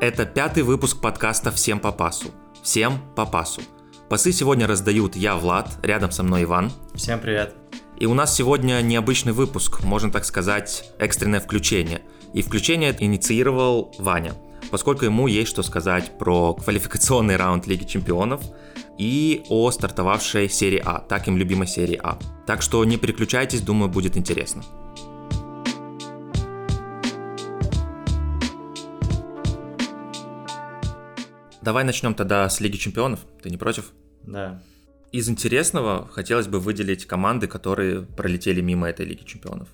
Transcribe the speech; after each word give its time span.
Это 0.00 0.26
пятый 0.26 0.62
выпуск 0.62 1.00
подкаста 1.00 1.50
«Всем 1.50 1.80
по 1.80 1.90
пасу». 1.90 2.28
Всем 2.62 3.00
по 3.16 3.26
пасу. 3.26 3.62
Пасы 4.08 4.30
сегодня 4.30 4.68
раздают 4.68 5.16
я, 5.16 5.34
Влад, 5.34 5.76
рядом 5.82 6.12
со 6.12 6.22
мной 6.22 6.44
Иван. 6.44 6.70
Всем 6.94 7.18
привет. 7.18 7.56
И 7.98 8.06
у 8.06 8.14
нас 8.14 8.32
сегодня 8.32 8.80
необычный 8.80 9.32
выпуск, 9.32 9.82
можно 9.82 10.12
так 10.12 10.24
сказать, 10.24 10.84
экстренное 11.00 11.40
включение. 11.40 12.02
И 12.32 12.42
включение 12.42 12.96
инициировал 12.96 13.92
Ваня, 13.98 14.34
поскольку 14.70 15.04
ему 15.04 15.26
есть 15.26 15.50
что 15.50 15.64
сказать 15.64 16.16
про 16.16 16.54
квалификационный 16.54 17.34
раунд 17.34 17.66
Лиги 17.66 17.82
Чемпионов 17.82 18.40
и 18.98 19.44
о 19.48 19.68
стартовавшей 19.72 20.48
серии 20.48 20.80
А, 20.84 21.00
так 21.00 21.26
им 21.26 21.36
любимой 21.36 21.66
серии 21.66 21.98
А. 22.00 22.20
Так 22.46 22.62
что 22.62 22.84
не 22.84 22.98
переключайтесь, 22.98 23.62
думаю, 23.62 23.90
будет 23.90 24.16
интересно. 24.16 24.62
Давай 31.68 31.84
начнем 31.84 32.14
тогда 32.14 32.48
с 32.48 32.60
Лиги 32.60 32.78
Чемпионов. 32.78 33.26
Ты 33.42 33.50
не 33.50 33.58
против? 33.58 33.92
Да. 34.22 34.62
Из 35.12 35.28
интересного 35.28 36.08
хотелось 36.08 36.46
бы 36.46 36.60
выделить 36.60 37.04
команды, 37.04 37.46
которые 37.46 38.00
пролетели 38.00 38.62
мимо 38.62 38.88
этой 38.88 39.04
Лиги 39.04 39.24
Чемпионов. 39.24 39.68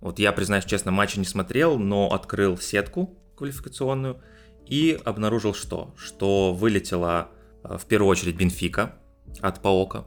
Вот 0.00 0.18
я, 0.18 0.32
признаюсь 0.32 0.64
честно, 0.64 0.90
матча 0.90 1.18
не 1.18 1.26
смотрел, 1.26 1.78
но 1.78 2.10
открыл 2.10 2.56
сетку 2.56 3.18
квалификационную 3.36 4.22
и 4.66 4.98
обнаружил 5.04 5.52
что? 5.52 5.94
Что 5.98 6.54
вылетела 6.54 7.28
э, 7.62 7.76
в 7.76 7.84
первую 7.84 8.08
очередь 8.08 8.36
Бенфика 8.36 8.94
от 9.42 9.60
Паока, 9.60 10.06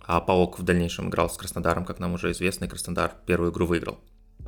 а 0.00 0.20
Паок 0.20 0.60
в 0.60 0.62
дальнейшем 0.62 1.08
играл 1.08 1.28
с 1.28 1.36
Краснодаром, 1.36 1.84
как 1.84 1.98
нам 1.98 2.14
уже 2.14 2.30
известно, 2.30 2.66
и 2.66 2.68
Краснодар 2.68 3.12
первую 3.26 3.50
игру 3.50 3.66
выиграл. 3.66 3.98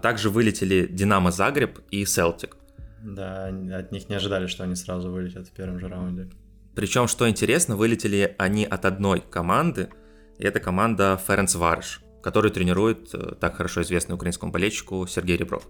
Также 0.01 0.31
вылетели 0.31 0.87
Динамо 0.87 1.33
Загреб 1.33 1.81
и 1.91 2.05
Селтик. 2.05 2.57
Да, 3.03 3.47
от 3.47 3.93
них 3.93 4.09
не 4.09 4.17
ожидали, 4.17 4.47
что 4.47 4.65
они 4.65 4.75
сразу 4.75 5.11
вылетят 5.11 5.49
в 5.49 5.53
первом 5.53 5.79
же 5.79 5.89
раунде. 5.89 6.29
Причем, 6.75 7.09
что 7.09 7.29
интересно, 7.29 7.77
вылетели 7.77 8.35
они 8.39 8.65
от 8.65 8.85
одной 8.85 9.21
команды, 9.21 9.91
и 10.39 10.45
это 10.45 10.61
команда 10.61 11.21
Ференц 11.27 11.55
Варш, 11.55 12.03
который 12.23 12.51
тренирует 12.51 13.13
э, 13.15 13.35
так 13.41 13.57
хорошо 13.57 13.83
известный 13.83 14.15
украинскому 14.15 14.53
болельщику 14.53 15.07
Сергей 15.07 15.37
Ребров. 15.37 15.67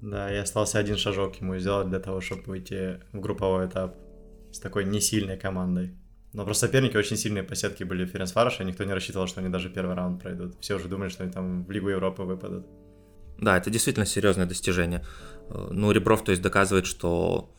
Да, 0.00 0.32
и 0.32 0.36
остался 0.36 0.78
один 0.78 0.96
шажок 0.96 1.36
ему 1.36 1.58
сделать 1.58 1.88
для 1.88 2.00
того, 2.00 2.20
чтобы 2.20 2.42
выйти 2.44 3.00
в 3.12 3.20
групповой 3.20 3.66
этап 3.66 3.96
с 4.52 4.58
такой 4.58 4.84
несильной 4.84 5.36
командой. 5.36 5.94
Но 6.32 6.44
просто 6.44 6.66
соперники 6.66 6.96
очень 6.96 7.16
сильные 7.16 7.42
по 7.42 7.54
сетке 7.54 7.84
были 7.84 8.04
Ференц 8.04 8.34
Варш, 8.34 8.60
и 8.60 8.64
никто 8.64 8.84
не 8.84 8.92
рассчитывал, 8.92 9.26
что 9.26 9.40
они 9.40 9.48
даже 9.48 9.70
первый 9.70 9.94
раунд 9.94 10.22
пройдут. 10.22 10.56
Все 10.60 10.74
уже 10.74 10.88
думали, 10.88 11.08
что 11.08 11.22
они 11.22 11.32
там 11.32 11.64
в 11.64 11.70
Лигу 11.70 11.88
Европы 11.88 12.22
выпадут. 12.22 12.66
Да, 13.38 13.56
это 13.56 13.70
действительно 13.70 14.04
серьезное 14.04 14.46
достижение. 14.46 15.04
Э, 15.50 15.68
ну, 15.70 15.90
Ребров, 15.92 16.24
то 16.24 16.30
есть, 16.30 16.42
доказывает, 16.42 16.86
что 16.86 17.50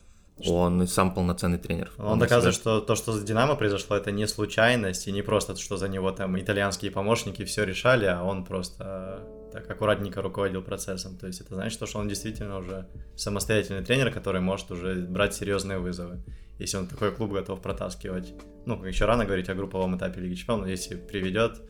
он 0.46 0.86
сам 0.86 1.12
полноценный 1.12 1.58
тренер. 1.58 1.90
Он, 1.98 2.06
он 2.06 2.18
доказывает, 2.18 2.54
что 2.54 2.80
то, 2.80 2.94
что 2.94 3.12
с 3.12 3.22
Динамо 3.22 3.56
произошло, 3.56 3.96
это 3.96 4.10
не 4.10 4.26
случайность, 4.26 5.06
и 5.06 5.12
не 5.12 5.22
просто, 5.22 5.56
что 5.56 5.76
за 5.76 5.88
него 5.88 6.10
там 6.12 6.38
итальянские 6.38 6.90
помощники 6.90 7.44
все 7.44 7.64
решали, 7.64 8.06
а 8.06 8.22
он 8.22 8.44
просто 8.44 9.20
так 9.52 9.68
аккуратненько 9.70 10.22
руководил 10.22 10.62
процессом. 10.62 11.16
То 11.16 11.26
есть 11.26 11.40
это 11.40 11.54
значит, 11.54 11.86
что 11.86 11.98
он 11.98 12.08
действительно 12.08 12.58
уже 12.58 12.86
самостоятельный 13.16 13.84
тренер, 13.84 14.12
который 14.12 14.40
может 14.40 14.70
уже 14.70 14.94
брать 14.94 15.34
серьезные 15.34 15.78
вызовы. 15.78 16.22
Если 16.58 16.76
он 16.76 16.86
такой 16.86 17.12
клуб 17.12 17.32
готов 17.32 17.60
протаскивать. 17.60 18.34
Ну, 18.66 18.84
еще 18.84 19.06
рано 19.06 19.24
говорить 19.24 19.48
о 19.48 19.54
групповом 19.54 19.96
этапе 19.96 20.20
Лиги 20.20 20.34
Чемпионов, 20.34 20.66
но 20.66 20.70
если 20.70 20.94
приведет, 20.94 21.60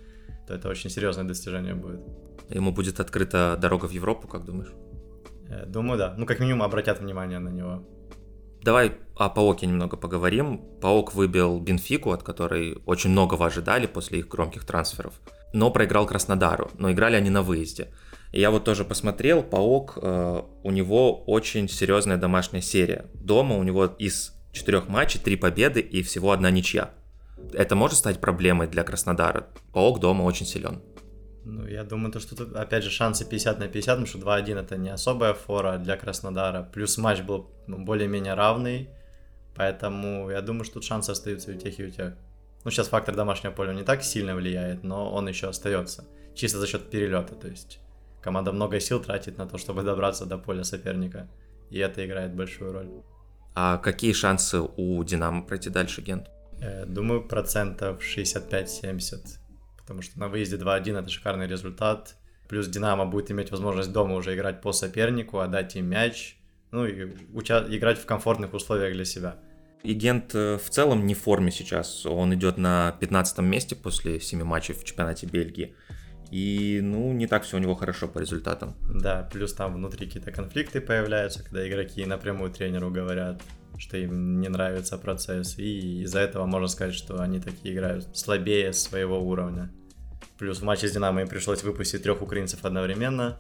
то 0.47 0.55
это 0.55 0.69
очень 0.69 0.91
серьезное 0.91 1.25
достижение 1.25 1.75
будет. 1.75 2.01
Ему 2.51 2.73
будет 2.73 2.99
открыта 3.01 3.57
дорога 3.61 3.87
в 3.87 3.93
Европу, 3.93 4.27
как 4.27 4.45
думаешь? 4.45 4.73
Э, 5.51 5.67
думаю, 5.67 5.99
да. 5.99 6.15
Ну, 6.17 6.27
как 6.27 6.41
минимум, 6.41 6.63
обратят 6.63 7.01
внимание 7.01 7.39
на 7.39 7.49
него. 7.49 7.83
Давай 8.63 8.93
о 9.17 9.29
Паоке 9.29 9.67
немного 9.67 9.97
поговорим. 9.97 10.59
Паок 10.81 11.15
выбил 11.15 11.59
Бенфику, 11.61 12.13
от 12.13 12.23
которой 12.23 12.79
очень 12.87 13.11
многого 13.11 13.47
ожидали 13.47 13.87
после 13.87 14.21
их 14.21 14.29
громких 14.29 14.65
трансферов, 14.65 15.15
но 15.53 15.71
проиграл 15.71 16.07
Краснодару. 16.07 16.71
Но 16.79 16.93
играли 16.93 17.17
они 17.17 17.31
на 17.31 17.43
выезде. 17.43 17.89
Я 18.33 18.51
вот 18.51 18.65
тоже 18.65 18.85
посмотрел, 18.85 19.43
Паок, 19.43 19.99
э, 20.01 20.43
у 20.63 20.71
него 20.71 21.25
очень 21.25 21.69
серьезная 21.69 22.17
домашняя 22.17 22.63
серия. 22.63 23.07
Дома 23.15 23.57
у 23.57 23.63
него 23.63 23.87
из 23.87 24.35
четырех 24.53 24.89
матчей 24.89 25.21
три 25.21 25.37
победы 25.37 25.81
и 25.81 26.03
всего 26.03 26.31
одна 26.31 26.51
ничья. 26.51 26.91
Это 27.53 27.75
может 27.75 27.99
стать 27.99 28.21
проблемой 28.21 28.69
для 28.69 28.85
Краснодара. 28.85 29.49
Паок 29.73 30.01
дома 30.01 30.23
очень 30.23 30.47
силен. 30.47 30.83
Ну, 31.51 31.67
я 31.67 31.85
думаю, 31.85 32.13
то, 32.13 32.21
что 32.21 32.37
тут, 32.37 32.55
опять 32.55 32.85
же, 32.85 32.91
шансы 32.91 33.25
50 33.25 33.59
на 33.59 33.67
50, 33.67 33.99
потому 33.99 34.07
что 34.07 34.19
2-1 34.19 34.61
это 34.61 34.77
не 34.77 34.91
особая 34.91 35.35
фора 35.35 35.79
для 35.79 35.97
Краснодара. 35.97 36.63
Плюс 36.63 36.97
матч 36.99 37.23
был 37.23 37.51
ну, 37.67 37.85
более-менее 37.85 38.35
равный, 38.35 38.89
поэтому 39.57 40.31
я 40.31 40.43
думаю, 40.43 40.65
что 40.65 40.75
тут 40.75 40.85
шансы 40.85 41.11
остаются 41.11 41.51
и 41.51 41.57
у 41.57 41.59
тех, 41.59 41.81
и 41.81 41.85
у 41.85 41.91
тех. 41.91 42.15
Ну, 42.65 42.71
сейчас 42.71 42.89
фактор 42.89 43.17
домашнего 43.17 43.53
поля 43.53 43.73
не 43.73 43.83
так 43.83 44.05
сильно 44.05 44.37
влияет, 44.37 44.85
но 44.85 45.13
он 45.13 45.29
еще 45.29 45.49
остается. 45.49 46.05
Чисто 46.35 46.59
за 46.59 46.67
счет 46.69 46.89
перелета, 46.89 47.35
то 47.35 47.49
есть 47.49 47.81
команда 48.23 48.53
много 48.53 48.79
сил 48.79 49.01
тратит 49.01 49.39
на 49.39 49.47
то, 49.47 49.59
чтобы 49.59 49.83
добраться 49.83 50.27
до 50.27 50.39
поля 50.39 50.63
соперника, 50.63 51.29
и 51.71 51.79
это 51.79 52.07
играет 52.07 52.33
большую 52.35 52.73
роль. 52.73 52.89
А 53.57 53.79
какие 53.79 54.13
шансы 54.13 54.61
у 54.61 55.03
Динамо 55.03 55.43
пройти 55.43 55.69
дальше, 55.71 56.03
Гент? 56.03 56.31
Э, 56.61 56.87
думаю, 56.87 57.27
процентов 57.27 58.01
65-70 58.03 59.40
потому 59.91 60.03
что 60.03 60.21
на 60.21 60.29
выезде 60.29 60.55
2-1 60.55 61.01
это 61.01 61.09
шикарный 61.09 61.49
результат. 61.49 62.15
Плюс 62.49 62.69
Динамо 62.69 63.07
будет 63.07 63.33
иметь 63.33 63.51
возможность 63.51 63.93
дома 63.93 64.15
уже 64.15 64.37
играть 64.37 64.61
по 64.61 64.71
сопернику, 64.71 65.41
отдать 65.41 65.75
им 65.75 65.87
мяч, 65.87 66.37
ну 66.71 66.87
и 66.87 67.13
уча- 67.35 67.67
играть 67.69 67.99
в 67.99 68.07
комфортных 68.07 68.55
условиях 68.55 68.93
для 68.93 69.05
себя. 69.05 69.35
И 69.83 69.93
Гент 69.95 70.33
э, 70.33 70.59
в 70.59 70.71
целом 70.71 71.07
не 71.07 71.17
в 71.17 71.19
форме 71.19 71.51
сейчас. 71.51 72.07
Он 72.07 72.33
идет 72.33 72.57
на 72.57 72.97
15 73.01 73.39
месте 73.39 73.75
после 73.75 74.21
7 74.21 74.45
матчей 74.45 74.75
в 74.75 74.85
чемпионате 74.85 75.27
Бельгии. 75.27 75.75
И, 76.31 76.79
ну, 76.81 77.13
не 77.13 77.27
так 77.27 77.43
все 77.43 77.57
у 77.57 77.61
него 77.61 77.75
хорошо 77.75 78.07
по 78.07 78.21
результатам. 78.21 78.77
Да, 78.95 79.29
плюс 79.33 79.53
там 79.55 79.75
внутри 79.75 80.07
какие-то 80.07 80.31
конфликты 80.31 80.81
появляются, 80.81 81.43
когда 81.43 81.69
игроки 81.69 82.07
напрямую 82.07 82.53
тренеру 82.53 82.93
говорят, 82.93 83.43
что 83.77 83.97
им 83.97 84.41
не 84.41 84.49
нравится 84.49 84.99
процесс. 84.99 85.59
И 85.59 86.03
из-за 86.03 86.21
этого 86.21 86.47
можно 86.47 86.69
сказать, 86.69 86.95
что 86.95 87.21
они 87.21 87.41
такие 87.41 87.75
играют 87.75 88.17
слабее 88.17 88.73
своего 88.73 89.21
уровня. 89.21 89.73
Плюс 90.41 90.61
в 90.61 90.65
матче 90.65 90.89
с 90.89 90.93
Динамо 90.93 91.21
им 91.21 91.29
пришлось 91.29 91.63
выпустить 91.63 92.03
трех 92.03 92.23
украинцев 92.23 92.65
одновременно. 92.65 93.39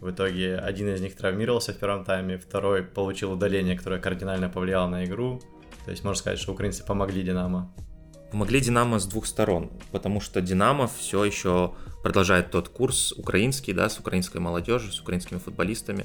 В 0.00 0.10
итоге 0.10 0.58
один 0.58 0.94
из 0.94 1.00
них 1.00 1.16
травмировался 1.16 1.72
в 1.72 1.78
первом 1.78 2.04
тайме, 2.04 2.36
второй 2.36 2.82
получил 2.82 3.32
удаление, 3.32 3.74
которое 3.74 3.98
кардинально 3.98 4.50
повлияло 4.50 4.86
на 4.86 5.06
игру. 5.06 5.40
То 5.86 5.92
есть 5.92 6.04
можно 6.04 6.18
сказать, 6.18 6.38
что 6.38 6.52
украинцы 6.52 6.84
помогли 6.84 7.22
Динамо. 7.22 7.74
Помогли 8.30 8.60
Динамо 8.60 8.98
с 8.98 9.06
двух 9.06 9.24
сторон, 9.26 9.70
потому 9.92 10.20
что 10.20 10.42
Динамо 10.42 10.88
все 10.88 11.24
еще 11.24 11.72
продолжает 12.02 12.50
тот 12.50 12.68
курс 12.68 13.12
украинский, 13.12 13.72
да, 13.72 13.88
с 13.88 13.98
украинской 13.98 14.36
молодежью, 14.36 14.92
с 14.92 15.00
украинскими 15.00 15.38
футболистами. 15.38 16.04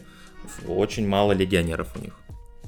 Очень 0.66 1.10
мало 1.10 1.34
легионеров 1.34 1.94
у 1.98 2.00
них. 2.00 2.14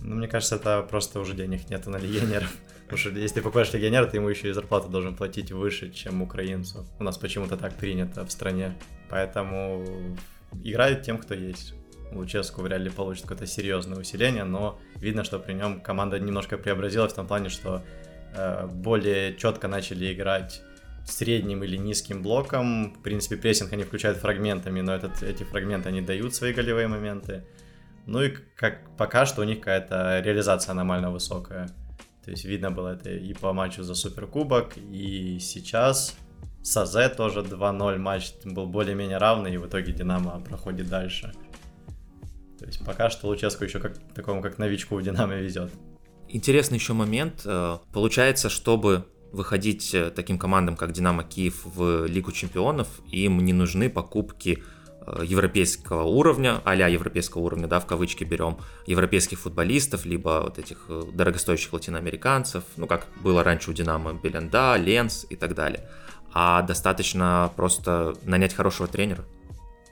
Ну, 0.02 0.16
мне 0.16 0.28
кажется, 0.28 0.58
это 0.58 0.82
просто 0.82 1.22
уже 1.22 1.34
денег 1.34 1.70
нету 1.70 1.90
на 1.92 1.96
легионеров. 1.96 2.54
Потому 2.84 2.98
что 2.98 3.10
если 3.10 3.36
ты 3.36 3.42
покупаешь 3.42 3.74
легионера, 3.74 4.06
ты 4.06 4.18
ему 4.18 4.30
еще 4.30 4.50
и 4.50 4.52
зарплату 4.52 4.90
должен 4.90 5.16
платить 5.16 5.52
выше, 5.52 5.92
чем 5.92 6.22
украинцу. 6.22 6.86
У 7.00 7.04
нас 7.04 7.18
почему-то 7.18 7.58
так 7.58 7.76
принято 7.76 8.26
в 8.26 8.32
стране. 8.32 8.76
Поэтому 9.10 9.86
играют 10.64 11.04
тем, 11.04 11.18
кто 11.18 11.34
есть. 11.34 11.74
Луческу 12.12 12.62
вряд 12.62 12.82
ли 12.82 12.90
получит 12.90 13.24
какое-то 13.24 13.48
серьезное 13.48 13.98
усиление, 13.98 14.44
но 14.44 14.80
видно, 14.98 15.24
что 15.24 15.40
при 15.40 15.54
нем 15.54 15.82
команда 15.82 16.20
немножко 16.20 16.58
преобразилась 16.58 17.14
в 17.14 17.16
том 17.16 17.26
плане, 17.26 17.50
что 17.50 17.82
э, 18.36 18.68
более 18.68 19.36
четко 19.36 19.68
начали 19.68 20.14
играть 20.14 20.62
средним 21.06 21.64
или 21.64 21.78
низким 21.78 22.22
блоком. 22.22 22.94
В 22.94 23.02
принципе, 23.02 23.38
прессинг 23.38 23.74
они 23.74 23.84
включают 23.84 24.20
фрагментами, 24.20 24.82
но 24.82 24.94
этот, 24.94 25.24
эти 25.24 25.44
фрагменты 25.44 25.90
они 25.90 26.02
дают 26.02 26.36
свои 26.36 26.54
голевые 26.54 26.88
моменты. 26.88 27.46
Ну 28.06 28.22
и 28.22 28.30
как 28.56 28.96
пока 28.98 29.26
что 29.26 29.42
у 29.42 29.46
них 29.46 29.60
какая-то 29.60 30.22
реализация 30.24 30.74
аномально 30.74 31.12
высокая. 31.12 31.70
То 32.24 32.32
есть 32.32 32.46
видно 32.46 32.72
было 32.72 32.90
это 32.90 33.12
и 33.12 33.34
по 33.34 33.54
матчу 33.54 33.84
за 33.84 33.96
Суперкубок, 33.96 34.78
и 34.78 35.40
сейчас 35.40 36.16
с 36.62 36.78
АЗ 36.78 37.16
тоже 37.18 37.42
2-0 37.42 37.98
матч 37.98 38.32
был 38.46 38.66
более-менее 38.66 39.18
равный, 39.18 39.54
и 39.54 39.58
в 39.58 39.68
итоге 39.68 39.92
Динамо 39.92 40.40
проходит 40.40 40.88
дальше. 40.88 41.34
То 42.58 42.66
есть 42.66 42.86
пока 42.86 43.10
что 43.10 43.28
Луческу 43.28 43.66
еще 43.66 43.80
как 43.80 43.98
такому 44.14 44.42
как 44.42 44.58
новичку 44.58 44.96
в 44.96 45.04
Динамо 45.04 45.36
везет. 45.36 45.72
Интересный 46.30 46.78
еще 46.78 46.94
момент. 46.94 47.42
Э, 47.46 47.80
получается, 47.92 48.48
чтобы 48.48 49.06
выходить 49.34 49.94
э, 49.94 50.10
таким 50.12 50.40
командам, 50.40 50.78
как 50.78 50.94
Динамо 50.94 51.24
Киев 51.24 51.66
в 51.66 52.06
Лигу 52.06 52.32
Чемпионов, 52.32 52.88
им 53.12 53.44
не 53.44 53.52
нужны 53.52 53.90
покупки 53.90 54.64
европейского 55.24 56.04
уровня, 56.04 56.62
а 56.64 56.76
европейского 56.76 57.42
уровня, 57.42 57.68
да, 57.68 57.80
в 57.80 57.86
кавычки 57.86 58.24
берем, 58.24 58.58
европейских 58.86 59.40
футболистов, 59.40 60.06
либо 60.06 60.42
вот 60.44 60.60
этих 60.60 60.86
э, 60.90 61.04
дорогостоящих 61.14 61.74
латиноамериканцев, 61.74 62.64
ну, 62.78 62.88
как 62.88 63.08
было 63.22 63.44
раньше 63.44 63.72
у 63.72 63.74
Динамо, 63.74 64.14
Беленда, 64.14 64.76
Ленс 64.78 65.26
и 65.30 65.36
так 65.36 65.56
далее. 65.56 65.88
А 66.34 66.62
достаточно 66.64 67.52
просто 67.56 68.16
нанять 68.24 68.54
хорошего 68.54 68.88
тренера. 68.88 69.24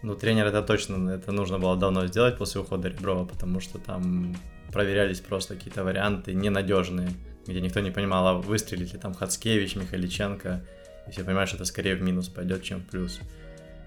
Ну, 0.02 0.16
тренер 0.16 0.48
это 0.48 0.64
точно, 0.64 1.12
это 1.12 1.32
нужно 1.32 1.60
было 1.60 1.78
давно 1.78 2.08
сделать 2.08 2.38
после 2.38 2.62
ухода 2.62 2.88
Реброва, 2.88 3.26
потому 3.26 3.60
что 3.60 3.78
там 3.78 4.36
проверялись 4.72 5.20
просто 5.20 5.56
какие-то 5.56 5.84
варианты 5.84 6.34
ненадежные, 6.34 7.10
где 7.46 7.62
никто 7.62 7.82
не 7.82 7.92
понимал, 7.92 8.28
а 8.28 8.34
выстрелит 8.34 8.94
ли 8.94 9.00
там 9.00 9.14
Хацкевич, 9.14 9.76
Михаличенко, 9.76 10.66
и 11.08 11.12
все 11.12 11.24
понимают, 11.24 11.50
что 11.50 11.58
это 11.58 11.66
скорее 11.66 11.96
в 11.96 12.02
минус 12.02 12.30
пойдет, 12.30 12.64
чем 12.64 12.80
в 12.80 12.86
плюс. 12.86 13.20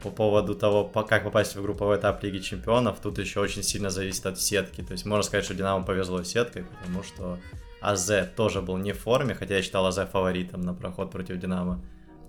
По 0.05 0.11
поводу 0.11 0.55
того, 0.55 0.85
как 0.85 1.25
попасть 1.25 1.57
в 1.57 1.63
групповой 1.63 1.97
этап 1.97 2.23
Лиги 2.23 2.39
Чемпионов, 2.39 3.01
тут 3.01 3.19
еще 3.19 3.41
очень 3.41 3.63
сильно 3.63 3.89
зависит 3.89 4.27
от 4.27 4.39
сетки. 4.39 4.83
То 4.83 4.93
есть 4.93 5.07
можно 5.07 5.23
сказать, 5.23 5.47
что 5.47 5.55
Динамо 5.55 5.83
повезло 5.83 6.23
сеткой, 6.23 6.65
потому 6.65 7.03
что 7.03 7.39
АЗ 7.81 8.29
тоже 8.37 8.61
был 8.61 8.77
не 8.77 8.93
в 8.93 8.99
форме, 8.99 9.35
хотя 9.35 9.57
я 9.57 9.63
считал 9.63 9.87
АЗ 9.87 10.01
фаворитом 10.13 10.61
на 10.61 10.75
проход 10.75 11.11
против 11.11 11.39
Динамо, 11.39 11.83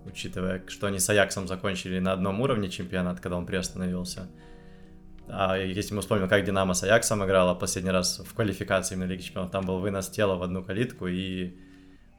учитывая, 0.06 0.64
что 0.68 0.88
они 0.88 1.00
с 1.00 1.10
Аяксом 1.10 1.50
закончили 1.50 2.00
на 2.00 2.14
одном 2.14 2.40
уровне 2.40 2.70
чемпионат, 2.70 3.20
когда 3.20 3.36
он 3.36 3.46
приостановился. 3.46 4.30
А 5.28 5.58
если 5.58 5.96
мы 5.96 6.00
вспомним, 6.00 6.30
как 6.30 6.46
Динамо 6.46 6.76
с 6.76 6.84
Аяксом 6.84 7.26
играла 7.26 7.56
последний 7.56 7.92
раз 7.92 8.20
в 8.20 8.34
квалификации 8.34 8.96
на 8.96 9.04
Лиге 9.04 9.22
Чемпионов, 9.22 9.52
там 9.52 9.66
был 9.66 9.80
вынос 9.80 10.08
тела 10.08 10.36
в 10.36 10.44
одну 10.44 10.64
калитку, 10.64 11.08
и 11.08 11.58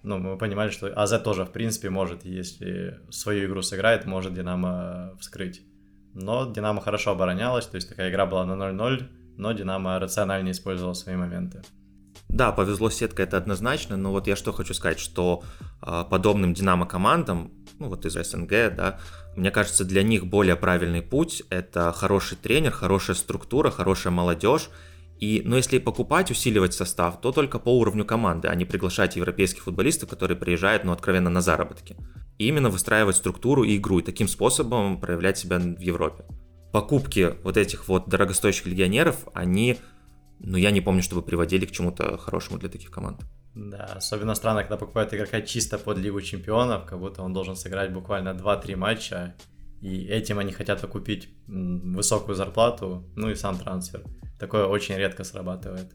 ну, 0.02 0.19
мы 0.19 0.38
понимали, 0.38 0.70
что 0.70 0.93
АЗ 0.94 1.20
тоже, 1.22 1.44
в 1.44 1.52
принципе, 1.52 1.90
может, 1.90 2.25
если 2.25 3.00
свою 3.10 3.48
игру 3.48 3.62
сыграет, 3.62 4.06
может 4.06 4.34
Динамо 4.34 5.16
вскрыть. 5.20 5.62
Но 6.14 6.50
Динамо 6.50 6.81
хорошо 6.81 7.10
оборонялась, 7.10 7.66
то 7.66 7.76
есть 7.76 7.88
такая 7.88 8.10
игра 8.10 8.26
была 8.26 8.44
на 8.44 8.52
0-0, 8.52 9.08
но 9.37 9.52
Динамо 9.52 9.98
рационально 9.98 10.50
использовал 10.50 10.94
свои 10.94 11.16
моменты. 11.16 11.62
Да, 12.28 12.52
повезло 12.52 12.90
сетка, 12.90 13.22
это 13.22 13.37
однозначно, 13.37 13.96
но 13.96 14.10
вот 14.10 14.26
я 14.26 14.37
что 14.37 14.52
хочу 14.52 14.75
сказать, 14.75 14.98
что 14.98 15.43
э, 15.82 16.04
подобным 16.10 16.54
Динамо 16.54 16.87
командам, 16.87 17.52
ну 17.78 17.88
вот 17.88 18.04
из 18.04 18.14
СНГ, 18.14 18.75
да, 18.75 18.99
мне 19.37 19.50
кажется, 19.50 19.84
для 19.84 20.02
них 20.02 20.26
более 20.26 20.56
правильный 20.56 21.02
путь– 21.02 21.42
это 21.50 21.92
хороший 21.92 22.37
тренер, 22.37 22.72
хорошая 22.72 23.16
структура, 23.16 23.70
хорошая 23.70 24.12
молодежь, 24.12 24.70
и, 25.20 25.42
но 25.44 25.56
если 25.56 25.78
покупать, 25.78 26.30
усиливать 26.30 26.74
состав, 26.74 27.20
то 27.20 27.32
только 27.32 27.58
по 27.58 27.70
уровню 27.70 28.04
команды, 28.04 28.48
а 28.48 28.54
не 28.54 28.64
приглашать 28.64 29.16
европейских 29.16 29.62
футболистов, 29.62 30.10
которые 30.10 30.36
приезжают, 30.36 30.84
ну, 30.84 30.92
откровенно 30.92 31.30
на 31.30 31.40
заработки. 31.40 31.96
И 32.38 32.48
именно 32.48 32.68
выстраивать 32.68 33.16
структуру 33.16 33.64
и 33.64 33.76
игру, 33.76 34.00
и 34.00 34.02
таким 34.02 34.28
способом 34.28 35.00
проявлять 35.00 35.38
себя 35.38 35.58
в 35.58 35.80
Европе. 35.80 36.24
Покупки 36.72 37.34
вот 37.42 37.56
этих 37.56 37.88
вот 37.88 38.08
дорогостоящих 38.08 38.66
легионеров, 38.66 39.26
они, 39.32 39.78
ну, 40.40 40.58
я 40.58 40.70
не 40.70 40.82
помню, 40.82 41.02
чтобы 41.02 41.22
приводили 41.22 41.64
к 41.64 41.72
чему-то 41.72 42.18
хорошему 42.18 42.58
для 42.58 42.68
таких 42.68 42.90
команд. 42.90 43.22
Да, 43.54 43.84
особенно 43.96 44.34
странно, 44.34 44.60
когда 44.60 44.76
покупают 44.76 45.14
игрока 45.14 45.40
чисто 45.40 45.78
под 45.78 45.96
Лигу 45.96 46.20
Чемпионов, 46.20 46.84
как 46.84 46.98
будто 46.98 47.22
он 47.22 47.32
должен 47.32 47.56
сыграть 47.56 47.90
буквально 47.90 48.30
2-3 48.30 48.76
матча, 48.76 49.34
и 49.80 50.04
этим 50.04 50.38
они 50.38 50.52
хотят 50.52 50.84
окупить 50.84 51.30
высокую 51.46 52.34
зарплату, 52.34 53.10
ну 53.16 53.30
и 53.30 53.34
сам 53.34 53.58
трансфер. 53.58 54.04
Такое 54.38 54.67
очень 54.67 54.97
редко 54.97 55.25
срабатывает. 55.25 55.94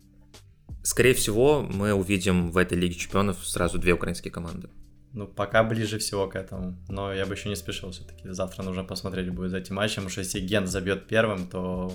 Скорее 0.83 1.13
всего, 1.13 1.61
мы 1.61 1.93
увидим 1.93 2.51
в 2.51 2.57
этой 2.57 2.77
Лиге 2.77 2.95
Чемпионов 2.95 3.45
сразу 3.45 3.77
две 3.77 3.93
украинские 3.93 4.31
команды. 4.31 4.69
Ну, 5.13 5.27
пока 5.27 5.63
ближе 5.63 5.99
всего 5.99 6.27
к 6.27 6.35
этому. 6.35 6.77
Но 6.87 7.13
я 7.13 7.25
бы 7.25 7.33
еще 7.33 7.49
не 7.49 7.55
спешил 7.55 7.91
все-таки. 7.91 8.29
Завтра 8.29 8.63
нужно 8.63 8.83
посмотреть 8.83 9.29
будет 9.29 9.51
за 9.51 9.57
этим 9.57 9.75
матчем, 9.75 10.03
потому 10.03 10.09
что 10.09 10.21
если 10.21 10.39
Ген 10.39 10.67
забьет 10.67 11.07
первым, 11.07 11.47
то 11.47 11.91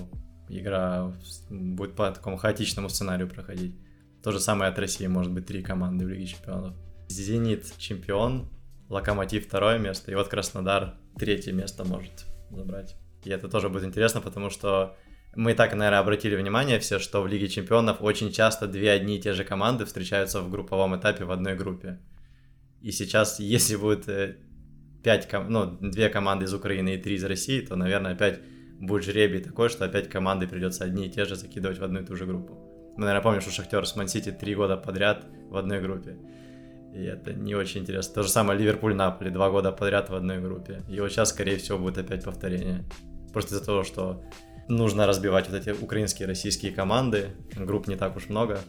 игра 0.49 1.11
будет 1.49 1.95
по 1.95 2.11
такому 2.11 2.37
хаотичному 2.37 2.89
сценарию 2.89 3.27
проходить. 3.27 3.75
То 4.23 4.31
же 4.31 4.39
самое 4.39 4.71
от 4.71 4.79
России, 4.79 5.07
может 5.07 5.31
быть, 5.31 5.45
три 5.45 5.61
команды 5.61 6.05
в 6.05 6.09
Лиге 6.09 6.27
Чемпионов. 6.27 6.75
Зенит 7.09 7.65
чемпион, 7.77 8.49
Локомотив 8.89 9.47
второе 9.47 9.79
место, 9.79 10.11
и 10.11 10.15
вот 10.15 10.27
Краснодар 10.27 10.95
третье 11.17 11.51
место 11.51 11.83
может 11.83 12.25
забрать. 12.51 12.95
И 13.23 13.29
это 13.29 13.49
тоже 13.49 13.69
будет 13.69 13.83
интересно, 13.83 14.21
потому 14.21 14.49
что 14.49 14.95
мы 15.35 15.53
так, 15.53 15.73
наверное, 15.73 15.99
обратили 15.99 16.35
внимание 16.35 16.79
все, 16.79 16.99
что 16.99 17.21
в 17.21 17.27
Лиге 17.27 17.47
Чемпионов 17.47 17.97
очень 18.01 18.31
часто 18.31 18.67
две 18.67 18.91
одни 18.91 19.17
и 19.17 19.21
те 19.21 19.33
же 19.33 19.43
команды 19.43 19.85
встречаются 19.85 20.41
в 20.41 20.49
групповом 20.49 20.95
этапе 20.95 21.25
в 21.25 21.31
одной 21.31 21.55
группе. 21.55 21.99
И 22.81 22.91
сейчас, 22.91 23.39
если 23.39 23.75
будет 23.75 24.07
э, 24.09 24.37
пять, 25.03 25.27
ну, 25.47 25.77
две 25.79 26.09
команды 26.09 26.45
из 26.45 26.53
Украины 26.53 26.95
и 26.95 26.97
три 26.97 27.15
из 27.15 27.23
России, 27.23 27.61
то, 27.61 27.75
наверное, 27.75 28.13
опять 28.13 28.39
будет 28.79 29.03
жребий 29.03 29.41
такой, 29.41 29.69
что 29.69 29.85
опять 29.85 30.09
команды 30.09 30.47
придется 30.47 30.83
одни 30.83 31.07
и 31.07 31.09
те 31.09 31.25
же 31.25 31.35
закидывать 31.35 31.79
в 31.79 31.83
одну 31.83 32.01
и 32.01 32.05
ту 32.05 32.15
же 32.15 32.25
группу. 32.25 32.53
Мы, 32.97 33.05
наверное, 33.05 33.21
помним, 33.21 33.41
что 33.41 33.51
Шахтер 33.51 33.85
с 33.85 33.95
Мансити 33.95 34.31
три 34.31 34.55
года 34.55 34.75
подряд 34.75 35.25
в 35.49 35.55
одной 35.55 35.81
группе. 35.81 36.17
И 36.93 37.03
это 37.03 37.33
не 37.33 37.53
очень 37.53 37.81
интересно. 37.81 38.15
То 38.15 38.23
же 38.23 38.29
самое 38.29 38.59
Ливерпуль-Наполи 38.59 39.29
два 39.29 39.51
года 39.51 39.71
подряд 39.71 40.09
в 40.09 40.15
одной 40.15 40.39
группе. 40.39 40.81
И 40.89 40.99
вот 40.99 41.11
сейчас, 41.11 41.29
скорее 41.29 41.57
всего, 41.57 41.77
будет 41.77 41.99
опять 41.99 42.23
повторение. 42.23 42.85
Просто 43.33 43.53
из-за 43.53 43.65
того, 43.65 43.83
что 43.83 44.23
нужно 44.67 45.07
разбивать 45.07 45.49
вот 45.49 45.57
эти 45.57 45.69
украинские 45.69 46.27
российские 46.27 46.71
команды. 46.71 47.29
Групп 47.55 47.87
не 47.87 47.95
так 47.95 48.15
уж 48.15 48.29
много. 48.29 48.59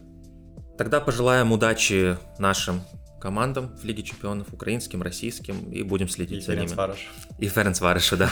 Тогда 0.76 1.00
пожелаем 1.00 1.52
удачи 1.52 2.16
нашим 2.38 2.82
командам 3.20 3.76
в 3.76 3.84
Лиге 3.84 4.02
Чемпионов, 4.02 4.52
украинским, 4.52 5.02
российским, 5.02 5.70
и 5.70 5.82
будем 5.82 6.08
следить 6.08 6.44
и 6.44 6.46
за 6.46 6.56
ними. 6.56 6.68
Варыш. 6.68 7.08
И 7.38 7.48
Ференцвароша, 7.48 8.16
да. 8.16 8.30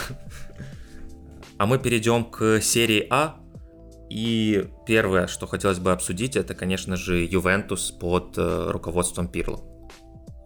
А 1.58 1.66
мы 1.66 1.78
перейдем 1.78 2.24
к 2.24 2.60
серии 2.60 3.06
А. 3.10 3.36
И 4.08 4.68
первое, 4.86 5.26
что 5.26 5.48
хотелось 5.48 5.80
бы 5.80 5.90
обсудить, 5.90 6.36
это, 6.36 6.54
конечно 6.54 6.96
же, 6.96 7.24
Ювентус 7.24 7.90
под 7.90 8.38
э, 8.38 8.70
руководством 8.70 9.26
Пирло. 9.26 9.64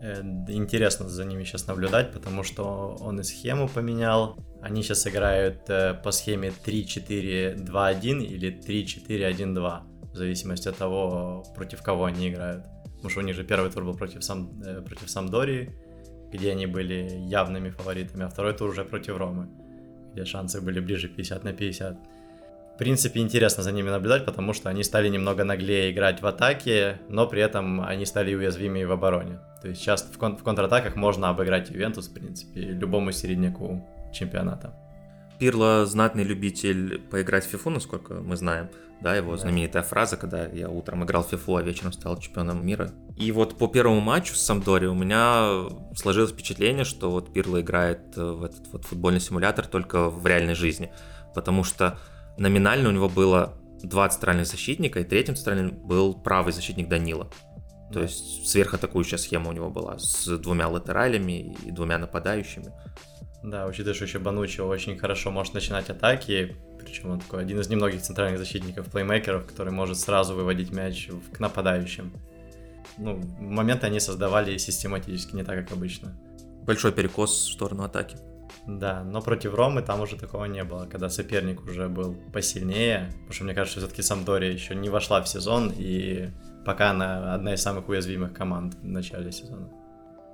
Э, 0.01 0.23
интересно 0.49 1.09
за 1.11 1.27
ними 1.27 1.45
сейчас 1.45 1.67
наблюдать, 1.67 2.13
потому 2.13 2.43
что 2.43 2.97
он 3.01 3.21
и 3.21 3.23
схему 3.23 3.69
поменял. 3.69 4.39
Они 4.63 4.83
сейчас 4.83 5.07
играют 5.07 5.69
э, 5.69 5.95
по 5.95 6.11
схеме 6.11 6.53
3-4-2-1 6.65 8.23
или 8.23 8.51
3-4-1-2, 8.51 9.81
в 10.13 10.17
зависимости 10.17 10.69
от 10.69 10.77
того, 10.77 11.45
против 11.55 11.83
кого 11.83 12.05
они 12.05 12.29
играют. 12.29 12.65
Потому 12.85 13.11
что 13.11 13.21
у 13.21 13.23
них 13.25 13.37
же 13.37 13.45
первый 13.45 13.71
тур 13.71 13.85
был 13.85 13.95
против, 13.95 14.23
Сам, 14.23 14.61
э, 14.63 14.83
против 14.83 15.09
Самдории, 15.11 15.73
где 16.33 16.53
они 16.53 16.67
были 16.67 17.11
явными 17.29 17.71
фаворитами, 17.71 18.25
а 18.25 18.29
второй 18.29 18.53
тур 18.53 18.71
уже 18.71 18.85
против 18.85 19.17
Ромы, 19.17 19.49
где 20.13 20.25
шансы 20.25 20.61
были 20.61 20.81
ближе 20.81 21.09
50 21.09 21.45
на 21.45 21.53
50 21.53 21.99
принципе, 22.81 23.21
интересно 23.21 23.63
за 23.63 23.73
ними 23.73 23.91
наблюдать, 23.91 24.25
потому 24.25 24.55
что 24.55 24.71
они 24.71 24.85
стали 24.85 25.11
немного 25.11 25.45
наглее 25.45 25.91
играть 25.91 26.23
в 26.23 26.27
атаке, 26.27 26.99
но 27.11 27.27
при 27.27 27.43
этом 27.43 27.83
они 27.83 28.07
стали 28.07 28.35
уязвимее 28.35 28.87
в 28.87 28.93
обороне. 28.93 29.39
То 29.61 29.69
есть 29.69 29.83
сейчас 29.83 30.03
в, 30.03 30.17
кон- 30.17 30.39
в 30.39 30.43
контратаках 30.43 30.97
можно 30.97 31.29
обыграть 31.29 31.69
Ювентус, 31.69 32.09
в 32.09 32.15
принципе, 32.15 32.61
любому 32.61 33.13
середняку 33.13 33.87
чемпионата. 34.13 34.75
Пирло 35.39 35.87
знатный 35.87 36.23
любитель 36.23 36.99
поиграть 36.99 37.47
в 37.47 37.49
фифу, 37.49 37.71
насколько 37.71 38.15
мы 38.15 38.37
знаем. 38.37 38.69
Да, 39.01 39.17
его 39.17 39.33
да. 39.33 39.39
знаменитая 39.39 39.83
фраза, 39.83 40.19
когда 40.19 40.45
я 40.47 40.69
утром 40.69 41.05
играл 41.05 41.25
в 41.25 41.29
фифу, 41.29 41.57
а 41.57 41.63
вечером 41.63 41.93
стал 41.93 42.19
чемпионом 42.19 42.65
мира. 42.67 42.91
И 43.17 43.33
вот 43.33 43.57
по 43.57 43.67
первому 43.67 44.01
матчу 44.01 44.35
с 44.35 44.43
Самдори 44.43 44.87
у 44.87 44.95
меня 44.95 45.71
сложилось 45.97 46.33
впечатление, 46.33 46.85
что 46.85 47.11
вот 47.11 47.33
Пирло 47.33 47.63
играет 47.63 48.15
в 48.17 48.45
этот 48.45 48.67
вот 48.73 48.85
футбольный 48.85 49.21
симулятор 49.21 49.67
только 49.67 50.11
в 50.11 50.27
реальной 50.27 50.55
жизни. 50.55 50.93
Потому 51.35 51.65
что 51.65 51.99
номинально 52.37 52.91
у 52.91 52.93
него 52.93 53.09
было 53.09 53.55
два 53.83 54.09
центральных 54.09 54.47
защитника, 54.47 55.01
и 55.01 55.05
третьим 55.05 55.37
центральным 55.37 55.71
был 55.71 56.15
правый 56.15 56.53
защитник 56.53 56.89
Данила. 56.89 57.31
То 57.93 58.03
есть 58.03 58.49
сверхатакующая 58.49 59.19
схема 59.19 59.49
у 59.49 59.53
него 59.53 59.71
была 59.71 59.99
с 59.99 60.39
двумя 60.39 60.69
латералями 60.69 61.57
и 61.65 61.71
двумя 61.71 61.99
нападающими. 61.99 62.73
Да, 63.43 63.67
учитывая, 63.67 63.95
что 63.95 64.05
еще 64.05 64.19
Банучи 64.19 64.61
очень 64.61 64.99
хорошо 64.99 65.31
может 65.31 65.55
начинать 65.55 65.89
атаки, 65.89 66.57
причем 66.79 67.11
он 67.11 67.21
такой 67.21 67.43
один 67.43 67.59
из 67.61 67.69
немногих 67.69 68.03
центральных 68.03 68.39
защитников, 68.39 68.87
плеймейкеров, 68.91 69.47
который 69.47 69.73
может 69.73 69.99
сразу 69.99 70.35
выводить 70.35 70.73
мяч 70.73 71.09
к 71.33 71.41
нападающим. 71.41 72.13
Ну, 72.99 73.21
моменты 73.39 73.87
они 73.87 74.01
создавали 74.01 74.59
систематически, 74.59 75.35
не 75.35 75.43
так, 75.43 75.57
как 75.65 75.73
обычно. 75.73 76.15
Большой 76.67 76.93
перекос 76.93 77.49
в 77.49 77.53
сторону 77.53 77.85
атаки. 77.85 78.17
Да, 78.67 79.03
но 79.03 79.23
против 79.23 79.55
Ромы 79.55 79.81
там 79.81 80.01
уже 80.03 80.17
такого 80.17 80.45
не 80.45 80.65
было, 80.65 80.87
когда 80.87 81.09
соперник 81.09 81.63
уже 81.65 81.89
был 81.89 82.15
посильнее, 82.33 83.09
потому 83.13 83.33
что 83.33 83.45
мне 83.45 83.55
кажется, 83.55 83.81
все-таки 83.81 84.03
Самдория 84.03 84.53
еще 84.53 84.75
не 84.75 84.91
вошла 84.91 85.23
в 85.23 85.29
сезон, 85.29 85.73
и 85.75 86.29
пока 86.67 86.91
она 86.91 87.35
одна 87.35 87.55
из 87.55 87.63
самых 87.63 87.89
уязвимых 87.89 88.35
команд 88.35 88.75
в 88.75 88.85
начале 88.87 89.33
сезона. 89.33 89.71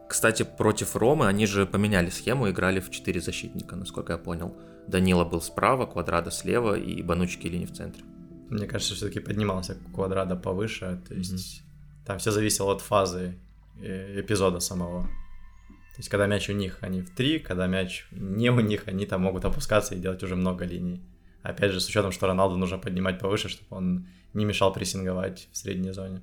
Кстати, 0.08 0.44
против 0.44 0.94
Ромы 0.96 1.26
они 1.26 1.46
же 1.46 1.66
поменяли 1.66 2.10
схему, 2.10 2.48
играли 2.48 2.80
в 2.80 2.90
4 2.90 3.20
защитника, 3.20 3.76
насколько 3.76 4.12
я 4.12 4.18
понял. 4.18 4.56
Данила 4.86 5.24
был 5.24 5.40
справа, 5.40 5.86
Квадрада 5.86 6.30
слева 6.30 6.78
и 6.78 7.02
Банучки 7.02 7.42
Келини 7.42 7.66
в 7.66 7.72
центре. 7.72 8.04
Мне 8.48 8.66
кажется, 8.66 8.94
все-таки 8.94 9.18
поднимался 9.18 9.76
Квадрада 9.92 10.36
повыше, 10.36 11.02
то 11.08 11.14
есть 11.14 11.32
mm-hmm. 11.32 12.06
там 12.06 12.18
все 12.18 12.30
зависело 12.30 12.72
от 12.72 12.80
фазы 12.80 13.36
э, 13.82 14.20
эпизода 14.20 14.60
самого. 14.60 15.02
То 15.02 16.00
есть, 16.00 16.08
когда 16.10 16.26
мяч 16.26 16.48
у 16.50 16.52
них, 16.52 16.78
они 16.82 17.00
в 17.00 17.14
три, 17.14 17.38
когда 17.40 17.66
мяч 17.66 18.06
не 18.12 18.50
у 18.50 18.60
них, 18.60 18.86
они 18.86 19.06
там 19.06 19.22
могут 19.22 19.44
опускаться 19.44 19.94
и 19.94 19.98
делать 19.98 20.22
уже 20.22 20.36
много 20.36 20.64
линий. 20.64 21.02
Опять 21.42 21.72
же, 21.72 21.80
с 21.80 21.88
учетом, 21.88 22.12
что 22.12 22.26
Роналду 22.26 22.56
нужно 22.56 22.78
поднимать 22.78 23.18
повыше, 23.18 23.48
чтобы 23.48 23.76
он 23.76 24.06
не 24.34 24.44
мешал 24.44 24.72
прессинговать 24.72 25.48
в 25.52 25.56
средней 25.56 25.92
зоне. 25.92 26.22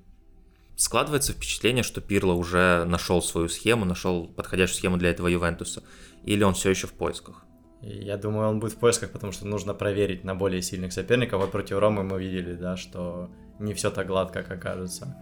Складывается 0.84 1.32
впечатление, 1.32 1.82
что 1.82 2.02
Пирло 2.02 2.34
уже 2.34 2.84
нашел 2.84 3.22
свою 3.22 3.48
схему, 3.48 3.86
нашел 3.86 4.28
подходящую 4.28 4.76
схему 4.76 4.98
для 4.98 5.12
этого 5.12 5.30
Ювентуса, 5.30 5.82
или 6.26 6.44
он 6.44 6.56
все 6.56 6.72
еще 6.72 6.88
в 6.88 6.94
поисках? 6.94 7.46
Я 7.82 8.18
думаю, 8.18 8.50
он 8.50 8.60
будет 8.60 8.74
в 8.74 8.80
поисках, 8.80 9.12
потому 9.12 9.32
что 9.32 9.48
нужно 9.48 9.74
проверить 9.74 10.26
на 10.26 10.36
более 10.36 10.62
сильных 10.62 10.92
соперников. 10.92 11.40
Вот 11.40 11.54
против 11.54 11.80
Ромы 11.80 12.04
мы 12.04 12.20
видели, 12.20 12.54
да, 12.56 12.76
что 12.76 13.30
не 13.60 13.74
все 13.74 13.92
так 13.92 14.08
гладко, 14.08 14.44
как 14.44 14.62
кажется. 14.62 15.16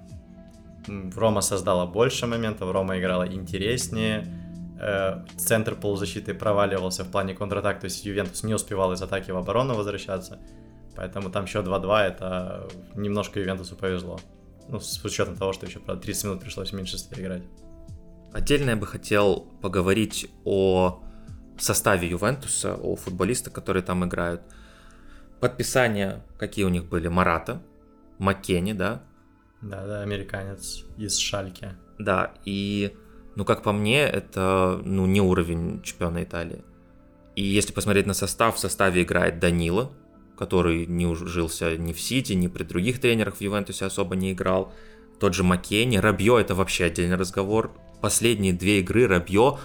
Рома 1.16 1.42
создала 1.42 1.86
больше 1.86 2.26
моментов, 2.26 2.72
Рома 2.72 2.98
играла 2.98 3.28
интереснее, 3.28 4.26
э, 4.82 5.24
центр 5.38 5.76
полузащиты 5.76 6.34
проваливался 6.34 7.04
в 7.04 7.12
плане 7.12 7.36
контратак, 7.36 7.82
то 7.82 7.86
есть 7.86 8.04
Ювентус 8.04 8.42
не 8.42 8.56
успевал 8.56 8.94
из 8.94 9.02
атаки 9.04 9.30
в 9.30 9.38
оборону 9.38 9.76
возвращаться, 9.76 10.40
поэтому 10.96 11.30
там 11.30 11.46
счет 11.46 11.68
2-2, 11.68 12.08
это 12.08 12.68
немножко 12.96 13.40
Ювентусу 13.40 13.76
повезло. 13.76 14.20
Ну, 14.70 14.80
с 14.80 15.04
учетом 15.04 15.36
того, 15.36 15.54
что 15.54 15.66
еще, 15.66 15.80
правда, 15.80 16.04
30 16.04 16.24
минут 16.26 16.42
пришлось 16.42 16.72
в 16.72 16.74
меньшинстве 16.74 17.24
играть. 17.24 17.44
Отдельно 18.34 18.72
я 18.72 18.76
бы 18.76 18.88
хотел 18.88 19.42
поговорить 19.62 20.30
о 20.46 21.04
составе 21.58 22.10
Ювентуса, 22.10 22.76
о 22.76 22.96
футболистах, 22.96 23.54
которые 23.54 23.84
там 23.84 24.06
играют. 24.06 24.42
Подписания, 25.40 26.24
какие 26.38 26.66
у 26.66 26.70
них 26.70 26.86
были, 26.86 27.08
Марата, 27.08 27.62
Маккенни, 28.20 28.74
да, 28.74 29.04
да, 29.62 29.86
да, 29.86 30.02
американец 30.02 30.86
из 30.98 31.18
Шальки. 31.18 31.70
Да, 32.00 32.34
и, 32.46 32.98
ну, 33.36 33.46
как 33.46 33.62
по 33.62 33.72
мне, 33.72 34.02
это, 34.02 34.82
ну, 34.84 35.06
не 35.06 35.22
уровень 35.22 35.82
чемпиона 35.84 36.24
Италии. 36.24 36.64
И 37.36 37.44
если 37.44 37.72
посмотреть 37.72 38.08
на 38.08 38.14
состав, 38.14 38.56
в 38.56 38.60
составе 38.60 39.04
играет 39.04 39.40
Данила, 39.40 39.92
который 40.42 40.88
не 40.88 41.06
ужился 41.06 41.78
ни 41.78 41.94
в 41.94 42.02
Сити, 42.02 42.34
ни 42.34 42.48
при 42.48 42.64
других 42.64 43.00
тренерах 43.00 43.36
в 43.36 43.42
Ювентусе 43.42 43.86
особо 43.86 44.16
не 44.16 44.32
играл. 44.32 44.74
Тот 45.20 45.36
же 45.36 45.44
Маккенни, 45.44 45.98
Рабье 45.98 46.42
это 46.42 46.56
вообще 46.56 46.86
отдельный 46.86 47.16
разговор. 47.16 47.72
Последние 48.02 48.52
две 48.52 48.80
игры 48.80 49.06
Рабье, 49.06 49.60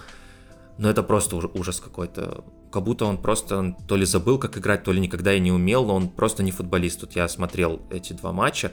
ну 0.77 0.89
это 0.91 1.03
просто 1.03 1.37
ужас 1.37 1.81
какой-то. 1.81 2.45
Как 2.71 2.83
будто 2.83 3.07
он 3.07 3.17
просто 3.17 3.75
то 3.89 3.97
ли 3.97 4.05
забыл, 4.05 4.39
как 4.39 4.59
играть, 4.59 4.85
то 4.85 4.93
ли 4.93 5.01
никогда 5.01 5.33
и 5.33 5.41
не 5.41 5.51
умел, 5.51 5.87
но 5.87 5.95
он 5.95 6.11
просто 6.11 6.43
не 6.43 6.53
футболист. 6.53 7.01
Тут 7.01 7.17
я 7.17 7.27
смотрел 7.27 7.81
эти 7.91 8.13
два 8.13 8.33
матча, 8.33 8.71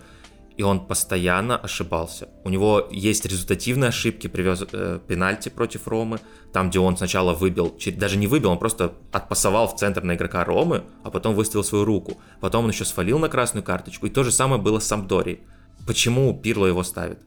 и 0.58 0.64
он 0.64 0.86
постоянно 0.86 1.58
ошибался. 1.58 2.30
У 2.44 2.50
него 2.50 2.88
есть 2.92 3.26
результативные 3.26 3.90
ошибки, 3.90 4.28
привез 4.28 4.64
э, 4.72 5.00
пенальти 5.08 5.50
против 5.50 5.88
Ромы, 5.88 6.20
там, 6.52 6.70
где 6.70 6.80
он 6.80 6.98
сначала 6.98 7.34
выбил, 7.34 7.76
даже 7.98 8.18
не 8.18 8.28
выбил, 8.28 8.52
он 8.52 8.60
просто 8.60 8.94
отпасовал 9.12 9.68
в 9.68 9.76
центр 9.76 10.04
на 10.04 10.16
игрока 10.16 10.44
Ромы, 10.44 10.84
а 11.04 11.10
потом 11.10 11.36
выставил 11.36 11.64
свою 11.64 11.86
руку. 11.86 12.18
Потом 12.40 12.66
он 12.66 12.72
еще 12.72 12.86
свалил 12.86 13.20
на 13.20 13.30
красную 13.30 13.64
карточку, 13.64 14.06
и 14.06 14.10
то 14.10 14.24
же 14.24 14.32
самое 14.32 14.62
было 14.62 14.80
с 14.80 14.86
Самдори. 14.86 15.42
Почему 15.88 16.40
Пирло 16.40 16.68
его 16.68 16.84
ставит? 16.84 17.20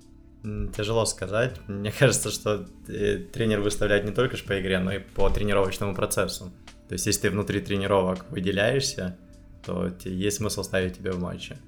Тяжело 0.77 1.05
сказать. 1.07 1.57
Мне 1.67 1.91
кажется, 1.91 2.31
что 2.31 2.67
э, 2.89 3.19
тренер 3.33 3.61
выставляет 3.61 4.05
не 4.05 4.13
только 4.13 4.37
по 4.47 4.61
игре, 4.61 4.79
но 4.79 4.93
и 4.93 4.99
по 4.99 5.29
тренировочному 5.29 5.95
процессу. 5.95 6.53
То 6.89 6.93
есть, 6.93 7.07
если 7.07 7.23
ты 7.23 7.31
внутри 7.31 7.61
тренировок 7.61 8.31
выделяешься, 8.31 9.19
то 9.65 9.91
есть 10.05 10.37
смысл 10.37 10.63
ставить 10.63 10.97
тебя 10.99 11.13
в 11.13 11.19
матче. 11.19 11.59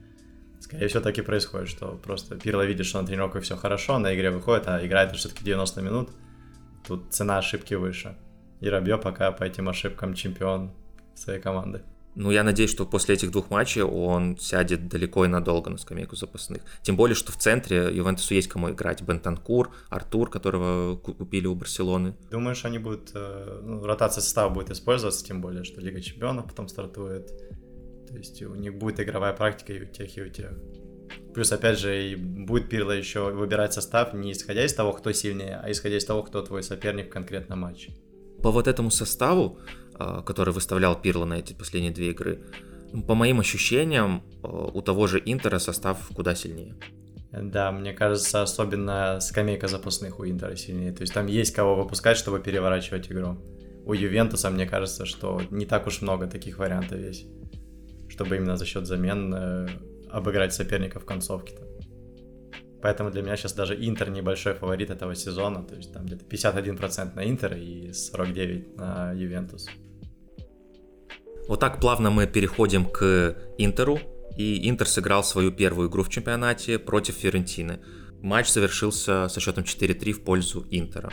Скорее 0.68 0.88
всего, 0.88 1.02
так 1.02 1.16
и 1.16 1.22
происходит, 1.22 1.68
что 1.68 1.98
просто 2.04 2.36
Пирло 2.36 2.66
видит, 2.66 2.84
что 2.84 3.00
на 3.00 3.06
тренировках 3.06 3.42
все 3.42 3.56
хорошо, 3.56 3.98
на 3.98 4.14
игре 4.14 4.30
выходит, 4.30 4.68
а 4.68 4.84
играет 4.84 5.16
все-таки 5.16 5.42
90 5.42 5.80
минут. 5.80 6.10
Тут 6.86 7.10
цена 7.10 7.38
ошибки 7.38 7.72
выше. 7.72 8.18
И 8.60 8.68
Рабье 8.68 8.98
пока 8.98 9.32
по 9.32 9.44
этим 9.44 9.70
ошибкам 9.70 10.12
чемпион 10.12 10.72
своей 11.14 11.40
команды. 11.40 11.82
Ну, 12.14 12.30
я 12.30 12.42
надеюсь, 12.42 12.70
что 12.70 12.84
после 12.84 13.14
этих 13.14 13.30
двух 13.30 13.48
матчей 13.48 13.82
он 13.82 14.36
сядет 14.38 14.88
далеко 14.88 15.24
и 15.24 15.28
надолго 15.28 15.70
на 15.70 15.78
скамейку 15.78 16.16
запасных. 16.16 16.62
Тем 16.82 16.96
более, 16.96 17.14
что 17.14 17.32
в 17.32 17.36
центре 17.36 17.94
Ювентусу 17.94 18.34
есть 18.34 18.48
кому 18.48 18.70
играть. 18.70 19.02
Бентанкур, 19.02 19.70
Артур, 19.88 20.28
которого 20.28 20.96
купили 20.96 21.46
у 21.46 21.54
Барселоны. 21.54 22.14
Думаешь, 22.30 22.64
они 22.64 22.78
будут... 22.78 23.12
Э, 23.14 23.60
ну, 23.62 23.84
ротация 23.84 24.20
состава 24.20 24.50
будет 24.50 24.70
использоваться, 24.70 25.24
тем 25.24 25.40
более, 25.40 25.64
что 25.64 25.80
Лига 25.80 26.00
Чемпионов 26.00 26.46
потом 26.46 26.68
стартует. 26.68 27.30
То 28.08 28.16
есть 28.16 28.42
у 28.42 28.54
них 28.54 28.74
будет 28.74 29.00
игровая 29.00 29.32
практика 29.32 29.72
и 29.72 29.82
у 29.82 29.86
тех, 29.86 30.16
и 30.16 30.22
у 30.22 30.28
тех. 30.28 30.50
Плюс, 31.34 31.52
опять 31.52 31.78
же, 31.78 32.12
и 32.12 32.16
будет 32.16 32.68
Пирло 32.68 32.92
еще 32.92 33.30
выбирать 33.30 33.72
состав 33.72 34.12
не 34.14 34.32
исходя 34.32 34.64
из 34.64 34.74
того, 34.74 34.92
кто 34.92 35.12
сильнее, 35.12 35.60
а 35.62 35.70
исходя 35.70 35.96
из 35.96 36.04
того, 36.04 36.22
кто 36.22 36.42
твой 36.42 36.62
соперник 36.62 37.06
в 37.06 37.10
конкретном 37.10 37.60
матче. 37.60 37.92
По 38.42 38.50
вот 38.50 38.66
этому 38.66 38.90
составу, 38.90 39.58
а, 39.94 40.22
который 40.22 40.54
выставлял 40.54 41.00
Пирло 41.00 41.24
на 41.24 41.34
эти 41.34 41.52
последние 41.52 41.92
две 41.92 42.10
игры, 42.10 42.44
по 43.06 43.14
моим 43.14 43.40
ощущениям, 43.40 44.22
а, 44.42 44.48
у 44.48 44.80
того 44.80 45.06
же 45.06 45.22
Интера 45.24 45.58
состав 45.58 46.08
куда 46.14 46.34
сильнее. 46.34 46.76
Да, 47.30 47.72
мне 47.72 47.92
кажется, 47.92 48.42
особенно 48.42 49.20
скамейка 49.20 49.68
запасных 49.68 50.18
у 50.18 50.26
Интера 50.26 50.56
сильнее. 50.56 50.92
То 50.92 51.02
есть 51.02 51.12
там 51.12 51.26
есть 51.26 51.54
кого 51.54 51.76
выпускать, 51.76 52.16
чтобы 52.16 52.40
переворачивать 52.40 53.12
игру. 53.12 53.36
У 53.84 53.92
Ювентуса, 53.92 54.50
мне 54.50 54.66
кажется, 54.66 55.04
что 55.04 55.42
не 55.50 55.66
так 55.66 55.86
уж 55.86 56.00
много 56.00 56.26
таких 56.26 56.58
вариантов 56.58 56.98
есть 56.98 57.26
чтобы 58.18 58.36
именно 58.36 58.56
за 58.56 58.66
счет 58.66 58.84
замен 58.84 59.32
э, 59.32 59.68
обыграть 60.10 60.52
соперника 60.52 60.98
в 60.98 61.04
концовке-то. 61.04 61.62
Поэтому 62.82 63.10
для 63.10 63.22
меня 63.22 63.36
сейчас 63.36 63.52
даже 63.52 63.74
Интер 63.74 64.10
небольшой 64.10 64.54
фаворит 64.54 64.90
этого 64.90 65.14
сезона. 65.14 65.62
То 65.62 65.76
есть 65.76 65.92
там 65.92 66.04
где-то 66.06 66.24
51% 66.24 67.14
на 67.14 67.30
Интер 67.30 67.54
и 67.54 67.90
49% 67.90 68.76
на 68.76 69.12
Ювентус. 69.12 69.68
Вот 71.48 71.60
так 71.60 71.80
плавно 71.80 72.10
мы 72.10 72.26
переходим 72.26 72.86
к 72.86 73.36
Интеру. 73.58 74.00
И 74.36 74.68
Интер 74.68 74.88
сыграл 74.88 75.22
свою 75.22 75.52
первую 75.52 75.88
игру 75.88 76.02
в 76.02 76.08
чемпионате 76.08 76.78
против 76.78 77.14
Ферентины. 77.14 77.78
Матч 78.20 78.50
завершился 78.50 79.28
со 79.28 79.40
счетом 79.40 79.62
4-3 79.62 80.12
в 80.12 80.24
пользу 80.24 80.66
Интера. 80.70 81.12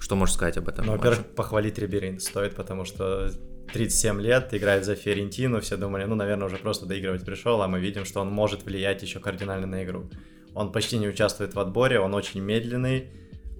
Что 0.00 0.16
можешь 0.16 0.34
сказать 0.34 0.56
об 0.56 0.68
этом? 0.68 0.86
Ну, 0.86 0.92
во-первых, 0.92 1.26
похвалить 1.34 1.78
Риберин 1.78 2.20
стоит, 2.20 2.54
потому 2.54 2.86
что 2.86 3.30
37 3.72 4.20
лет, 4.20 4.54
играет 4.54 4.84
за 4.84 4.94
Ферентину, 4.94 5.60
все 5.60 5.76
думали, 5.76 6.04
ну, 6.04 6.14
наверное, 6.14 6.46
уже 6.46 6.56
просто 6.56 6.86
доигрывать 6.86 7.24
пришел, 7.24 7.60
а 7.62 7.68
мы 7.68 7.80
видим, 7.80 8.04
что 8.04 8.20
он 8.20 8.30
может 8.30 8.64
влиять 8.64 9.02
еще 9.02 9.20
кардинально 9.20 9.66
на 9.66 9.84
игру. 9.84 10.10
Он 10.54 10.72
почти 10.72 10.98
не 10.98 11.08
участвует 11.08 11.54
в 11.54 11.60
отборе, 11.60 12.00
он 12.00 12.14
очень 12.14 12.40
медленный, 12.40 13.10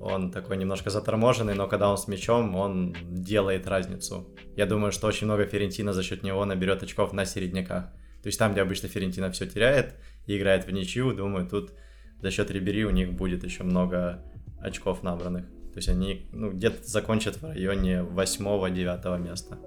он 0.00 0.30
такой 0.30 0.56
немножко 0.56 0.90
заторможенный, 0.90 1.54
но 1.54 1.66
когда 1.66 1.90
он 1.90 1.98
с 1.98 2.08
мячом, 2.08 2.54
он 2.54 2.96
делает 3.02 3.66
разницу. 3.66 4.28
Я 4.56 4.66
думаю, 4.66 4.92
что 4.92 5.06
очень 5.06 5.26
много 5.26 5.44
Ферентина 5.46 5.92
за 5.92 6.02
счет 6.02 6.22
него 6.22 6.44
наберет 6.44 6.82
очков 6.82 7.12
на 7.12 7.24
середняках. 7.24 7.84
То 8.22 8.26
есть 8.26 8.38
там, 8.38 8.52
где 8.52 8.62
обычно 8.62 8.88
Ферентина 8.88 9.30
все 9.30 9.46
теряет 9.46 9.94
и 10.26 10.36
играет 10.36 10.66
в 10.66 10.70
ничью, 10.70 11.12
думаю, 11.12 11.48
тут 11.48 11.72
за 12.20 12.30
счет 12.30 12.50
Рибери 12.50 12.84
у 12.84 12.90
них 12.90 13.12
будет 13.12 13.44
еще 13.44 13.62
много 13.62 14.24
очков 14.60 15.02
набранных. 15.02 15.46
То 15.72 15.78
есть 15.78 15.88
они 15.88 16.28
ну, 16.32 16.50
где-то 16.50 16.82
закончат 16.82 17.36
в 17.36 17.44
районе 17.44 18.00
8-9 18.00 19.18
места. 19.20 19.58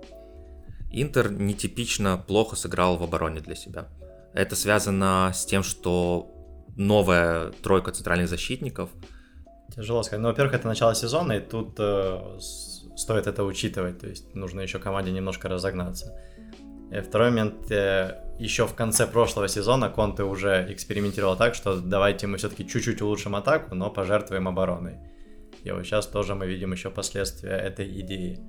Интер 0.91 1.31
нетипично 1.31 2.17
плохо 2.17 2.55
сыграл 2.55 2.97
в 2.97 3.03
обороне 3.03 3.39
для 3.39 3.55
себя. 3.55 3.87
Это 4.33 4.55
связано 4.55 5.31
с 5.33 5.45
тем, 5.45 5.63
что 5.63 6.29
новая 6.75 7.51
тройка 7.63 7.91
центральных 7.91 8.27
защитников. 8.27 8.89
Тяжело 9.75 10.03
сказать. 10.03 10.21
Ну, 10.21 10.29
во-первых, 10.29 10.53
это 10.53 10.67
начало 10.67 10.95
сезона, 10.95 11.33
и 11.33 11.39
тут 11.39 11.75
э, 11.79 12.39
стоит 12.97 13.27
это 13.27 13.43
учитывать. 13.43 13.99
То 13.99 14.07
есть 14.07 14.35
нужно 14.35 14.61
еще 14.61 14.79
команде 14.79 15.11
немножко 15.11 15.47
разогнаться. 15.47 16.17
И 16.91 16.99
второй 16.99 17.29
момент, 17.29 17.71
э, 17.71 18.21
еще 18.37 18.67
в 18.67 18.73
конце 18.73 19.07
прошлого 19.07 19.47
сезона 19.47 19.89
Конте 19.89 20.23
уже 20.23 20.67
экспериментировал 20.73 21.37
так, 21.37 21.55
что 21.55 21.79
давайте 21.79 22.27
мы 22.27 22.37
все-таки 22.37 22.67
чуть-чуть 22.67 23.01
улучшим 23.01 23.35
атаку, 23.35 23.75
но 23.75 23.89
пожертвуем 23.89 24.47
обороной. 24.47 24.97
И 25.63 25.71
вот 25.71 25.85
сейчас 25.85 26.07
тоже 26.07 26.35
мы 26.35 26.47
видим 26.47 26.73
еще 26.73 26.89
последствия 26.89 27.51
этой 27.51 27.87
идеи 28.01 28.39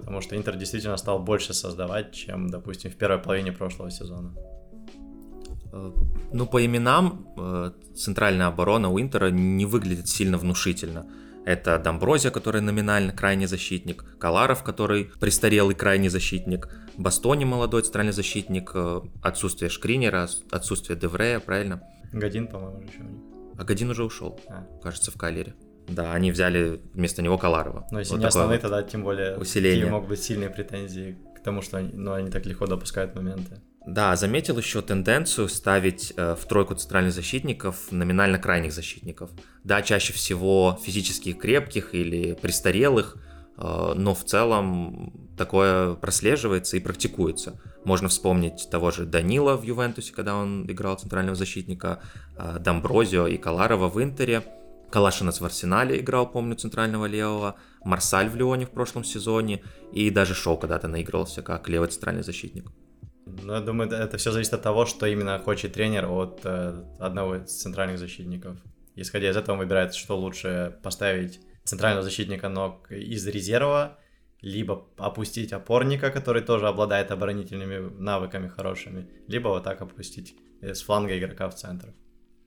потому 0.00 0.20
что 0.20 0.36
Интер 0.36 0.56
действительно 0.56 0.96
стал 0.96 1.18
больше 1.18 1.54
создавать, 1.54 2.12
чем, 2.12 2.48
допустим, 2.48 2.90
в 2.90 2.96
первой 2.96 3.18
половине 3.18 3.52
прошлого 3.52 3.90
сезона. 3.90 4.34
Э, 5.72 5.92
ну, 6.32 6.46
по 6.46 6.64
именам, 6.64 7.26
э, 7.36 7.72
центральная 7.94 8.46
оборона 8.46 8.88
у 8.88 9.00
Интера 9.00 9.30
не 9.30 9.66
выглядит 9.66 10.08
сильно 10.08 10.38
внушительно. 10.38 11.06
Это 11.44 11.78
Домброзия, 11.78 12.30
который 12.30 12.60
номинально 12.60 13.12
крайний 13.12 13.46
защитник, 13.46 14.04
Каларов, 14.18 14.62
который 14.64 15.04
престарелый 15.20 15.74
крайний 15.74 16.08
защитник, 16.08 16.68
Бастони 16.98 17.44
молодой 17.44 17.82
центральный 17.82 18.12
защитник, 18.12 18.72
э, 18.74 19.00
отсутствие 19.22 19.68
Шкринера, 19.68 20.28
отсутствие 20.50 20.98
Деврея, 20.98 21.40
правильно? 21.40 21.82
Годин, 22.12 22.48
по-моему, 22.48 22.80
еще 22.80 23.00
у 23.00 23.04
них. 23.04 23.20
А 23.58 23.64
Годин 23.64 23.90
уже 23.90 24.04
ушел, 24.04 24.40
а. 24.48 24.66
кажется, 24.82 25.10
в 25.10 25.16
Калере. 25.16 25.54
Да, 25.88 26.12
они 26.12 26.30
взяли 26.32 26.80
вместо 26.94 27.22
него 27.22 27.38
Каларова. 27.38 27.86
Но 27.90 28.00
если 28.00 28.12
вот 28.12 28.20
не 28.20 28.26
основные, 28.26 28.58
тогда 28.58 28.82
тем 28.82 29.02
более 29.02 29.36
усиление. 29.36 29.86
могут 29.86 30.08
быть 30.08 30.22
сильные 30.22 30.50
претензии 30.50 31.16
к 31.36 31.42
тому, 31.42 31.62
что 31.62 31.78
они, 31.78 31.90
ну, 31.92 32.12
они 32.12 32.30
так 32.30 32.44
легко 32.46 32.66
допускают 32.66 33.14
моменты. 33.14 33.60
Да, 33.86 34.16
заметил 34.16 34.58
еще 34.58 34.82
тенденцию 34.82 35.48
ставить 35.48 36.12
э, 36.16 36.34
в 36.34 36.44
тройку 36.46 36.74
центральных 36.74 37.12
защитников 37.12 37.92
номинально 37.92 38.38
крайних 38.38 38.72
защитников. 38.72 39.30
Да, 39.62 39.80
чаще 39.80 40.12
всего 40.12 40.76
физически 40.82 41.32
крепких 41.32 41.94
или 41.94 42.34
престарелых, 42.34 43.16
э, 43.56 43.92
но 43.94 44.12
в 44.12 44.24
целом 44.24 45.30
такое 45.38 45.94
прослеживается 45.94 46.76
и 46.76 46.80
практикуется. 46.80 47.60
Можно 47.84 48.08
вспомнить 48.08 48.68
того 48.72 48.90
же 48.90 49.06
Данила 49.06 49.56
в 49.56 49.62
Ювентусе, 49.62 50.12
когда 50.12 50.34
он 50.34 50.68
играл 50.68 50.96
центрального 50.96 51.36
защитника, 51.36 52.00
э, 52.36 52.58
Домброзио 52.58 53.28
и 53.28 53.36
Каларова 53.36 53.88
в 53.88 54.02
Интере– 54.02 54.42
Калашинас 54.90 55.40
в 55.40 55.44
Арсенале 55.44 56.00
играл, 56.00 56.30
помню, 56.30 56.56
центрального 56.56 57.06
левого, 57.06 57.56
Марсаль 57.84 58.28
в 58.28 58.36
Лионе 58.36 58.66
в 58.66 58.70
прошлом 58.70 59.04
сезоне, 59.04 59.62
и 59.92 60.10
даже 60.10 60.34
Шоу 60.34 60.56
когда-то 60.56 60.88
наигрывался 60.88 61.42
как 61.42 61.68
левый 61.68 61.88
центральный 61.88 62.22
защитник. 62.22 62.70
Ну, 63.26 63.52
я 63.52 63.60
думаю, 63.60 63.90
это 63.90 64.16
все 64.18 64.30
зависит 64.30 64.54
от 64.54 64.62
того, 64.62 64.86
что 64.86 65.06
именно 65.06 65.38
хочет 65.38 65.72
тренер 65.72 66.08
от 66.08 66.40
э, 66.44 66.84
одного 67.00 67.36
из 67.36 67.50
центральных 67.50 67.98
защитников. 67.98 68.56
Исходя 68.94 69.30
из 69.30 69.36
этого 69.36 69.54
он 69.54 69.58
выбирает, 69.58 69.94
что 69.94 70.16
лучше 70.16 70.78
поставить 70.82 71.40
центрального 71.64 72.04
защитника 72.04 72.48
ног 72.48 72.90
из 72.90 73.26
резерва, 73.26 73.98
либо 74.40 74.86
опустить 74.96 75.52
опорника, 75.52 76.10
который 76.10 76.42
тоже 76.42 76.68
обладает 76.68 77.10
оборонительными 77.10 77.90
навыками 77.98 78.48
хорошими, 78.48 79.10
либо 79.26 79.48
вот 79.48 79.64
так 79.64 79.82
опустить 79.82 80.36
с 80.62 80.82
фланга 80.82 81.18
игрока 81.18 81.48
в 81.48 81.54
центр. 81.56 81.94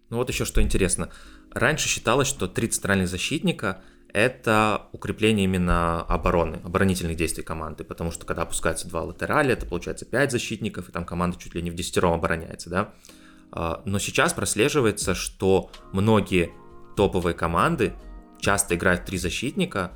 Ну 0.09 0.17
вот 0.17 0.29
еще 0.29 0.45
что 0.45 0.61
интересно. 0.61 1.09
Раньше 1.51 1.87
считалось, 1.87 2.27
что 2.27 2.47
три 2.47 2.67
центральных 2.67 3.07
защитника 3.07 3.81
это 4.11 4.87
укрепление 4.91 5.45
именно 5.45 6.01
обороны, 6.01 6.59
оборонительных 6.63 7.15
действий 7.15 7.43
команды, 7.43 7.83
потому 7.83 8.11
что 8.11 8.25
когда 8.25 8.41
опускаются 8.41 8.87
два 8.87 9.03
латерали, 9.03 9.53
это 9.53 9.65
получается 9.65 10.05
5 10.05 10.31
защитников, 10.31 10.89
и 10.89 10.91
там 10.91 11.05
команда 11.05 11.37
чуть 11.37 11.53
ли 11.53 11.61
не 11.61 11.69
в 11.69 11.75
десятером 11.75 12.13
обороняется, 12.13 12.69
да. 12.69 12.93
А, 13.51 13.81
но 13.85 13.99
сейчас 13.99 14.33
прослеживается, 14.33 15.13
что 15.13 15.69
многие 15.91 16.51
топовые 16.95 17.35
команды 17.35 17.93
часто 18.39 18.75
играют 18.75 19.05
три 19.05 19.17
защитника 19.17 19.91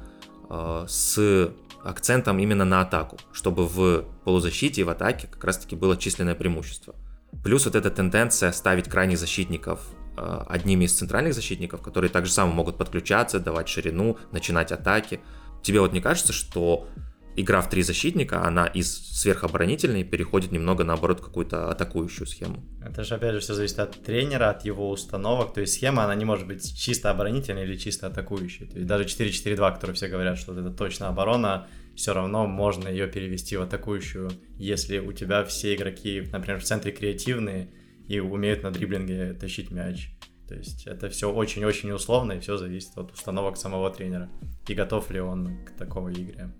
а, 0.49 0.85
с 0.87 1.51
акцентом 1.83 2.39
именно 2.39 2.65
на 2.65 2.81
атаку, 2.81 3.17
чтобы 3.31 3.65
в 3.65 4.05
полузащите 4.23 4.81
и 4.81 4.83
в 4.83 4.89
атаке 4.89 5.27
как 5.27 5.43
раз-таки 5.43 5.75
было 5.75 5.97
численное 5.97 6.35
преимущество. 6.35 6.95
Плюс 7.43 7.65
вот 7.65 7.75
эта 7.75 7.89
тенденция 7.89 8.51
ставить 8.51 8.89
крайних 8.89 9.17
защитников 9.17 9.81
одними 10.15 10.85
из 10.85 10.93
центральных 10.93 11.33
защитников, 11.33 11.81
которые 11.81 12.09
также 12.09 12.31
само 12.31 12.51
могут 12.51 12.77
подключаться, 12.77 13.39
давать 13.39 13.67
ширину, 13.67 14.17
начинать 14.31 14.71
атаки. 14.71 15.19
Тебе 15.61 15.79
вот 15.79 15.93
не 15.93 16.01
кажется, 16.01 16.33
что 16.33 16.87
игра 17.35 17.61
в 17.61 17.69
три 17.69 17.81
защитника, 17.81 18.45
она 18.45 18.67
из 18.67 18.95
сверхоборонительной 19.21 20.03
переходит 20.03 20.51
немного 20.51 20.83
наоборот 20.83 21.19
в 21.19 21.23
какую-то 21.23 21.69
атакующую 21.71 22.27
схему. 22.27 22.63
Это 22.85 23.03
же 23.03 23.15
опять 23.15 23.33
же 23.33 23.39
все 23.39 23.53
зависит 23.53 23.79
от 23.79 24.03
тренера, 24.03 24.49
от 24.49 24.65
его 24.65 24.89
установок. 24.89 25.53
То 25.53 25.61
есть 25.61 25.73
схема, 25.73 26.03
она 26.03 26.15
не 26.15 26.25
может 26.25 26.47
быть 26.47 26.77
чисто 26.77 27.09
оборонительной 27.09 27.63
или 27.63 27.75
чисто 27.75 28.07
атакующей. 28.07 28.67
То 28.67 28.75
есть 28.75 28.87
даже 28.87 29.05
4-4-2, 29.05 29.73
которые 29.73 29.95
все 29.95 30.07
говорят, 30.07 30.37
что 30.37 30.53
это 30.53 30.69
точно 30.69 31.07
оборона, 31.07 31.67
все 31.95 32.13
равно 32.13 32.47
можно 32.47 32.87
ее 32.87 33.07
перевести 33.07 33.55
в 33.57 33.61
атакующую, 33.61 34.31
если 34.57 34.99
у 34.99 35.11
тебя 35.11 35.43
все 35.43 35.75
игроки, 35.75 36.27
например, 36.31 36.59
в 36.59 36.63
центре 36.63 36.91
креативные, 36.91 37.69
и 38.07 38.19
умеют 38.19 38.63
на 38.63 38.71
дриблинге 38.71 39.33
тащить 39.33 39.71
мяч. 39.71 40.15
То 40.47 40.55
есть 40.55 40.87
это 40.87 41.09
все 41.09 41.31
очень-очень 41.31 41.91
условно, 41.91 42.33
и 42.33 42.39
все 42.39 42.57
зависит 42.57 42.97
от 42.97 43.11
установок 43.11 43.57
самого 43.57 43.89
тренера. 43.89 44.29
И 44.67 44.73
готов 44.73 45.09
ли 45.11 45.19
он 45.19 45.65
к 45.65 45.71
такой 45.77 46.13
игре. 46.13 46.53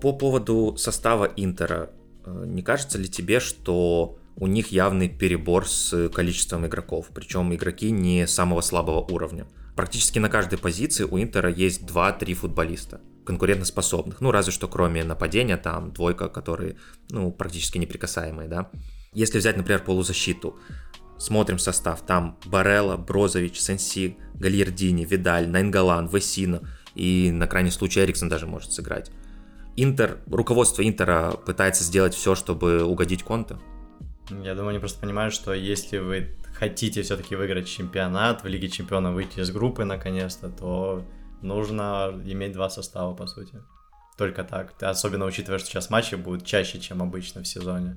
По 0.00 0.12
поводу 0.12 0.76
состава 0.76 1.24
Интера, 1.36 1.90
э, 2.24 2.44
не 2.46 2.62
кажется 2.62 2.98
ли 2.98 3.08
тебе, 3.08 3.40
что 3.40 4.18
у 4.36 4.46
них 4.46 4.68
явный 4.68 5.08
перебор 5.08 5.68
с 5.68 6.08
количеством 6.10 6.66
игроков, 6.66 7.10
причем 7.14 7.54
игроки 7.54 7.90
не 7.90 8.26
самого 8.26 8.60
слабого 8.60 9.00
уровня? 9.00 9.46
Практически 9.76 10.18
на 10.18 10.28
каждой 10.28 10.58
позиции 10.58 11.04
у 11.04 11.18
Интера 11.18 11.50
есть 11.50 11.82
2-3 11.82 12.34
футболиста 12.34 13.00
конкурентоспособных. 13.24 14.20
Ну, 14.20 14.30
разве 14.30 14.52
что 14.52 14.68
кроме 14.68 15.04
нападения, 15.04 15.56
там 15.56 15.92
двойка, 15.92 16.28
которые, 16.28 16.76
ну, 17.10 17.30
практически 17.32 17.78
неприкасаемые, 17.78 18.48
да. 18.48 18.70
Если 19.12 19.38
взять, 19.38 19.56
например, 19.56 19.82
полузащиту, 19.82 20.58
смотрим 21.18 21.58
состав, 21.58 22.02
там 22.02 22.38
Барелла, 22.46 22.96
Брозович, 22.96 23.60
Сенси, 23.60 24.16
Гальердини, 24.34 25.04
Видаль, 25.04 25.48
Найнгалан, 25.48 26.06
Весина 26.06 26.62
и 26.94 27.30
на 27.32 27.48
крайний 27.48 27.72
случай 27.72 28.00
Эриксон 28.00 28.28
даже 28.28 28.46
может 28.46 28.72
сыграть. 28.72 29.10
Интер, 29.76 30.18
руководство 30.26 30.86
Интера 30.86 31.32
пытается 31.32 31.82
сделать 31.82 32.14
все, 32.14 32.34
чтобы 32.34 32.84
угодить 32.84 33.24
Конте. 33.24 33.58
Я 34.30 34.54
думаю, 34.54 34.70
они 34.70 34.78
просто 34.78 35.00
понимают, 35.00 35.34
что 35.34 35.52
если 35.54 35.98
вы 35.98 36.36
хотите 36.54 37.02
все-таки 37.02 37.34
выиграть 37.34 37.66
чемпионат, 37.66 38.44
в 38.44 38.46
Лиге 38.46 38.68
Чемпионов 38.68 39.14
выйти 39.14 39.40
из 39.40 39.50
группы 39.50 39.84
наконец-то, 39.84 40.50
то 40.50 41.04
нужно 41.42 42.12
иметь 42.26 42.52
два 42.52 42.70
состава, 42.70 43.14
по 43.14 43.26
сути. 43.26 43.54
Только 44.16 44.44
так. 44.44 44.80
Особенно 44.82 45.24
учитывая, 45.24 45.58
что 45.58 45.68
сейчас 45.68 45.90
матчи 45.90 46.14
будут 46.14 46.44
чаще, 46.44 46.78
чем 46.78 47.02
обычно 47.02 47.42
в 47.42 47.48
сезоне. 47.48 47.96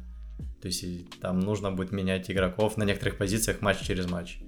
То 0.62 0.68
есть 0.68 1.20
там 1.20 1.40
нужно 1.40 1.72
будет 1.72 1.92
менять 1.92 2.32
игроков 2.32 2.78
на 2.78 2.84
некоторых 2.84 3.18
позициях 3.18 3.62
матч 3.62 3.82
через 3.82 4.10
матч. 4.10 4.40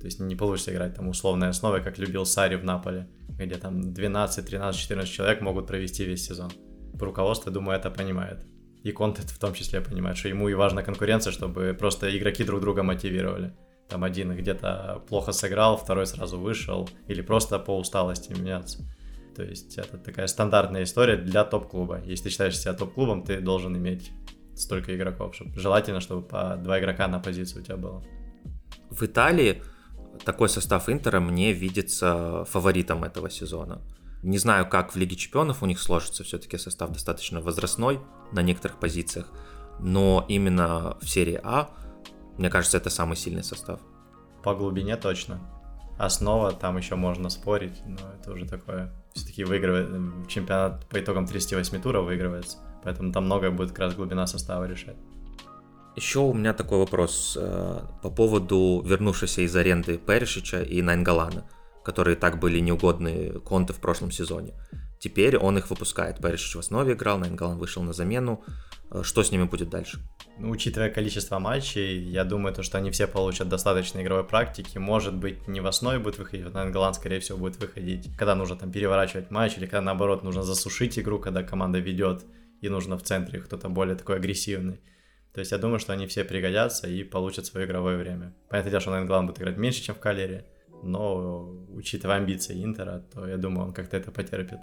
То 0.00 0.06
есть 0.06 0.20
не 0.20 0.36
получится 0.36 0.72
играть 0.72 0.94
там 0.94 1.08
условной 1.08 1.48
основой, 1.48 1.82
как 1.82 1.96
любил 1.96 2.26
Сари 2.26 2.56
в 2.56 2.64
Наполе, 2.64 3.08
где 3.30 3.54
там 3.54 3.94
12, 3.94 4.46
13, 4.46 4.80
14 4.80 5.10
человек 5.10 5.40
могут 5.40 5.66
провести 5.66 6.04
весь 6.04 6.26
сезон. 6.26 6.52
Руководство, 7.00 7.50
думаю, 7.50 7.78
это 7.78 7.90
понимает. 7.90 8.44
И 8.82 8.92
контент 8.92 9.30
в 9.30 9.38
том 9.38 9.54
числе 9.54 9.80
понимает, 9.80 10.18
что 10.18 10.28
ему 10.28 10.50
и 10.50 10.54
важна 10.54 10.82
конкуренция, 10.82 11.32
чтобы 11.32 11.74
просто 11.78 12.14
игроки 12.16 12.44
друг 12.44 12.60
друга 12.60 12.82
мотивировали. 12.82 13.54
Там 13.88 14.04
один 14.04 14.36
где-то 14.36 15.02
плохо 15.08 15.32
сыграл, 15.32 15.78
второй 15.78 16.06
сразу 16.06 16.38
вышел, 16.38 16.88
или 17.08 17.22
просто 17.22 17.58
по 17.58 17.78
усталости 17.78 18.32
меняться. 18.32 18.84
То 19.34 19.42
есть 19.42 19.78
это 19.78 19.96
такая 19.96 20.26
стандартная 20.26 20.82
история 20.82 21.16
для 21.16 21.44
топ-клуба. 21.44 22.02
Если 22.04 22.24
ты 22.24 22.30
считаешь 22.30 22.58
себя 22.58 22.74
топ-клубом, 22.74 23.24
ты 23.24 23.40
должен 23.40 23.74
иметь 23.76 24.12
столько 24.56 24.94
игроков. 24.96 25.34
Чтобы, 25.34 25.58
желательно, 25.58 26.00
чтобы 26.00 26.26
по 26.26 26.56
два 26.56 26.78
игрока 26.80 27.08
на 27.08 27.20
позицию 27.20 27.62
у 27.62 27.64
тебя 27.64 27.76
было. 27.76 28.02
В 28.90 29.02
Италии 29.02 29.62
такой 30.24 30.48
состав 30.48 30.88
Интера 30.88 31.20
мне 31.20 31.52
видится 31.52 32.44
фаворитом 32.44 33.04
этого 33.04 33.30
сезона. 33.30 33.82
Не 34.22 34.38
знаю, 34.38 34.66
как 34.68 34.94
в 34.94 34.96
Лиге 34.96 35.16
Чемпионов 35.16 35.62
у 35.62 35.66
них 35.66 35.78
сложится, 35.78 36.24
все-таки 36.24 36.56
состав 36.56 36.90
достаточно 36.90 37.40
возрастной 37.40 38.00
на 38.32 38.40
некоторых 38.40 38.78
позициях, 38.78 39.30
но 39.80 40.24
именно 40.28 40.96
в 41.00 41.08
серии 41.08 41.38
А, 41.42 41.68
мне 42.38 42.48
кажется, 42.48 42.78
это 42.78 42.88
самый 42.88 43.16
сильный 43.16 43.44
состав. 43.44 43.80
По 44.42 44.54
глубине 44.54 44.96
точно. 44.96 45.40
Основа, 45.98 46.52
там 46.52 46.76
еще 46.76 46.96
можно 46.96 47.28
спорить, 47.28 47.82
но 47.86 47.98
это 48.18 48.32
уже 48.32 48.46
такое. 48.46 48.92
Все-таки 49.12 49.44
выигрывает 49.44 50.26
чемпионат 50.26 50.86
по 50.88 51.00
итогам 51.00 51.26
38 51.26 51.80
туров 51.82 52.06
выигрывается. 52.06 52.58
Поэтому 52.84 53.12
там 53.12 53.24
многое 53.24 53.50
будет 53.50 53.70
как 53.70 53.80
раз 53.80 53.94
глубина 53.94 54.26
состава 54.26 54.64
решать. 54.64 54.96
Еще 55.96 56.18
у 56.18 56.34
меня 56.34 56.52
такой 56.52 56.78
вопрос 56.78 57.38
э, 57.40 57.80
по 58.02 58.10
поводу 58.10 58.82
вернувшейся 58.84 59.42
из 59.42 59.54
аренды 59.54 59.96
Перешича 59.96 60.60
и 60.62 60.82
Найнгалана, 60.82 61.48
которые 61.84 62.16
так 62.16 62.40
были 62.40 62.58
неугодны 62.58 63.38
Конте 63.44 63.72
в 63.72 63.76
прошлом 63.76 64.10
сезоне. 64.10 64.54
Теперь 64.98 65.36
он 65.36 65.56
их 65.56 65.70
выпускает. 65.70 66.18
Перешич 66.18 66.56
в 66.56 66.58
основе 66.58 66.94
играл, 66.94 67.18
Найнгалан 67.18 67.58
вышел 67.58 67.82
на 67.84 67.92
замену. 67.92 68.42
Э, 68.90 69.02
что 69.04 69.22
с 69.22 69.30
ними 69.30 69.44
будет 69.44 69.70
дальше? 69.70 70.00
Ну, 70.36 70.50
учитывая 70.50 70.90
количество 70.90 71.38
матчей, 71.38 72.02
я 72.02 72.24
думаю, 72.24 72.52
то, 72.52 72.64
что 72.64 72.78
они 72.78 72.90
все 72.90 73.06
получат 73.06 73.48
достаточно 73.48 74.02
игровой 74.02 74.24
практики. 74.24 74.78
Может 74.78 75.14
быть, 75.14 75.46
не 75.46 75.60
в 75.60 75.66
основе 75.66 76.00
будет 76.00 76.18
выходить, 76.18 76.44
вот 76.44 76.54
Найнгалан, 76.54 76.94
скорее 76.94 77.20
всего, 77.20 77.38
будет 77.38 77.60
выходить, 77.60 78.16
когда 78.16 78.34
нужно 78.34 78.56
там 78.56 78.72
переворачивать 78.72 79.30
матч, 79.30 79.58
или 79.58 79.66
когда, 79.66 79.82
наоборот, 79.82 80.24
нужно 80.24 80.42
засушить 80.42 80.98
игру, 80.98 81.20
когда 81.20 81.44
команда 81.44 81.78
ведет 81.78 82.24
и 82.64 82.68
нужно 82.68 82.96
в 82.96 83.02
центре 83.02 83.40
кто-то 83.40 83.68
более 83.68 83.94
такой 83.94 84.16
агрессивный. 84.16 84.80
То 85.32 85.40
есть 85.40 85.52
я 85.52 85.58
думаю, 85.58 85.78
что 85.78 85.92
они 85.92 86.06
все 86.06 86.24
пригодятся 86.24 86.86
и 86.86 87.02
получат 87.04 87.46
свое 87.46 87.66
игровое 87.66 87.96
время. 87.98 88.34
Понятное 88.48 88.70
дело, 88.70 88.80
что 88.80 88.90
Найнглан 88.90 89.26
будет 89.26 89.40
играть 89.40 89.56
меньше, 89.56 89.82
чем 89.82 89.94
в 89.94 89.98
Калере, 89.98 90.46
но 90.82 91.50
учитывая 91.70 92.16
амбиции 92.16 92.64
Интера, 92.64 93.04
то 93.12 93.26
я 93.26 93.36
думаю, 93.36 93.68
он 93.68 93.72
как-то 93.74 93.96
это 93.96 94.10
потерпит. 94.10 94.60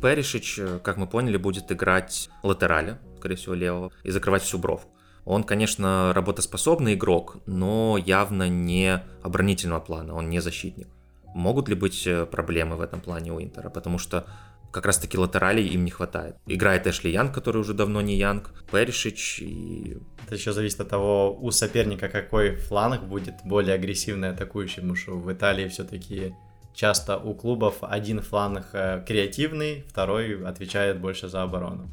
Перишич, 0.00 0.60
как 0.82 0.96
мы 0.96 1.06
поняли, 1.06 1.36
будет 1.36 1.72
играть 1.72 2.28
латераля, 2.42 2.98
скорее 3.18 3.36
всего, 3.36 3.54
левого, 3.54 3.90
и 4.02 4.10
закрывать 4.10 4.42
всю 4.42 4.58
бровку. 4.58 4.90
Он, 5.24 5.44
конечно, 5.44 6.12
работоспособный 6.14 6.94
игрок, 6.94 7.38
но 7.46 7.96
явно 7.96 8.48
не 8.48 9.02
оборонительного 9.22 9.80
плана, 9.80 10.14
он 10.14 10.28
не 10.28 10.40
защитник. 10.40 10.88
Могут 11.34 11.68
ли 11.68 11.74
быть 11.74 12.06
э, 12.06 12.26
проблемы 12.26 12.76
в 12.76 12.80
этом 12.80 13.00
плане 13.00 13.32
у 13.32 13.40
Интера? 13.40 13.70
Потому 13.70 13.98
что 13.98 14.26
как 14.72 14.86
раз 14.86 14.98
таки 14.98 15.18
латералей 15.18 15.66
им 15.68 15.84
не 15.84 15.90
хватает. 15.90 16.36
Играет 16.46 16.86
Эшли 16.86 17.12
Янг, 17.12 17.34
который 17.34 17.58
уже 17.58 17.74
давно 17.74 18.00
не 18.00 18.16
Янг, 18.16 18.50
Перишич 18.72 19.40
и... 19.40 19.98
Это 20.26 20.34
еще 20.36 20.52
зависит 20.52 20.80
от 20.80 20.88
того, 20.88 21.36
у 21.38 21.50
соперника 21.50 22.08
какой 22.08 22.56
фланг 22.56 23.02
будет 23.02 23.34
более 23.44 23.74
агрессивный 23.74 24.30
атакующий, 24.30 24.76
потому 24.76 24.96
что 24.96 25.12
в 25.18 25.30
Италии 25.32 25.68
все-таки 25.68 26.34
часто 26.74 27.18
у 27.18 27.34
клубов 27.34 27.76
один 27.82 28.20
фланг 28.20 28.66
э, 28.72 29.04
креативный, 29.06 29.84
второй 29.88 30.42
отвечает 30.46 31.00
больше 31.00 31.28
за 31.28 31.42
оборону. 31.42 31.90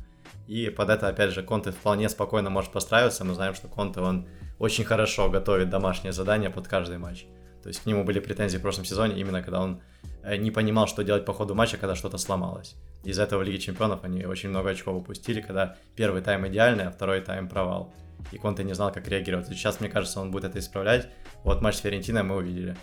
И 0.47 0.69
под 0.69 0.89
это, 0.89 1.09
опять 1.09 1.31
же, 1.31 1.43
Конте 1.43 1.71
вполне 1.71 2.09
спокойно 2.09 2.49
может 2.49 2.71
постраиваться. 2.71 3.25
Мы 3.25 3.35
знаем, 3.35 3.53
что 3.53 3.67
Конте, 3.67 3.99
он 3.99 4.27
очень 4.57 4.83
хорошо 4.83 5.29
готовит 5.29 5.69
домашние 5.69 6.13
задания 6.13 6.49
под 6.49 6.67
каждый 6.67 6.97
матч. 6.97 7.25
То 7.61 7.67
есть 7.67 7.83
к 7.83 7.85
нему 7.85 8.03
были 8.03 8.19
претензии 8.19 8.57
в 8.57 8.61
прошлом 8.61 8.85
сезоне, 8.85 9.19
именно 9.19 9.43
когда 9.43 9.61
он 9.61 9.81
не 10.23 10.51
понимал, 10.51 10.87
что 10.87 11.03
делать 11.03 11.25
по 11.25 11.33
ходу 11.33 11.55
матча, 11.55 11.77
когда 11.77 11.95
что-то 11.95 12.17
сломалось. 12.17 12.75
Из-за 13.03 13.23
этого 13.23 13.39
в 13.39 13.43
Лиге 13.43 13.59
Чемпионов 13.59 14.03
они 14.03 14.25
очень 14.25 14.49
много 14.49 14.71
очков 14.71 14.95
упустили, 14.95 15.41
когда 15.41 15.77
первый 15.95 16.21
тайм 16.21 16.47
идеальный, 16.47 16.85
а 16.85 16.91
второй 16.91 17.21
тайм 17.21 17.47
провал. 17.47 17.93
И 18.31 18.37
Конте 18.37 18.63
не 18.63 18.73
знал, 18.73 18.91
как 18.91 19.07
реагировать. 19.07 19.47
Сейчас, 19.47 19.79
мне 19.79 19.89
кажется, 19.89 20.19
он 20.19 20.31
будет 20.31 20.43
это 20.43 20.59
исправлять. 20.59 21.07
Вот 21.43 21.61
матч 21.61 21.75
с 21.75 21.79
Ферентиной 21.79 22.23
мы 22.23 22.35
увидели, 22.35 22.75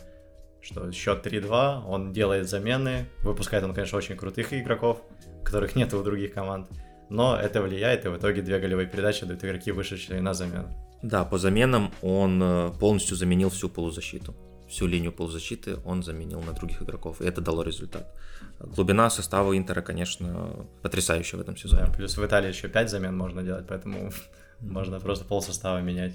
что 0.62 0.90
счет 0.92 1.26
3-2, 1.26 1.84
он 1.86 2.12
делает 2.12 2.48
замены, 2.48 3.06
выпускает 3.22 3.62
он, 3.64 3.74
конечно, 3.74 3.98
очень 3.98 4.16
крутых 4.16 4.54
игроков, 4.54 5.02
которых 5.44 5.76
нет 5.76 5.92
у 5.94 6.02
других 6.02 6.32
команд, 6.32 6.68
но 7.10 7.36
это 7.36 7.62
влияет, 7.62 8.04
и 8.04 8.08
в 8.08 8.16
итоге 8.16 8.42
две 8.42 8.58
голевые 8.58 8.88
передачи 8.88 9.24
дают 9.26 9.44
игроки, 9.44 9.70
вышедшие 9.70 10.20
на 10.20 10.34
замену. 10.34 10.68
Да, 11.02 11.24
по 11.24 11.38
заменам 11.38 11.92
он 12.02 12.42
э, 12.42 12.70
полностью 12.80 13.16
заменил 13.16 13.50
всю 13.50 13.68
полузащиту. 13.68 14.34
Всю 14.68 14.86
линию 14.86 15.12
полузащиты 15.12 15.78
он 15.84 16.02
заменил 16.02 16.40
на 16.42 16.52
других 16.52 16.82
игроков, 16.82 17.20
и 17.20 17.24
это 17.24 17.40
дало 17.40 17.62
результат. 17.62 18.12
Глубина 18.58 19.10
состава 19.10 19.56
Интера, 19.56 19.80
конечно, 19.80 20.66
потрясающая 20.82 21.38
в 21.38 21.42
этом 21.42 21.56
сезоне. 21.56 21.86
Да, 21.86 21.92
плюс 21.92 22.16
в 22.16 22.24
Италии 22.24 22.48
еще 22.48 22.68
5 22.68 22.90
замен 22.90 23.16
можно 23.16 23.42
делать, 23.42 23.66
поэтому 23.68 24.10
можно 24.60 24.98
просто 24.98 25.24
пол 25.24 25.40
состава 25.40 25.80
менять. 25.80 26.14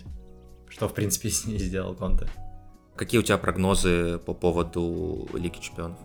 Что, 0.69 0.87
в 0.87 0.93
принципе, 0.93 1.29
и 1.47 1.57
сделал 1.57 1.95
Конте. 1.95 2.27
Какие 2.95 3.19
у 3.19 3.23
тебя 3.23 3.37
прогнозы 3.37 4.19
по 4.19 4.33
поводу 4.33 5.29
Лиги 5.33 5.59
Чемпионов? 5.59 5.97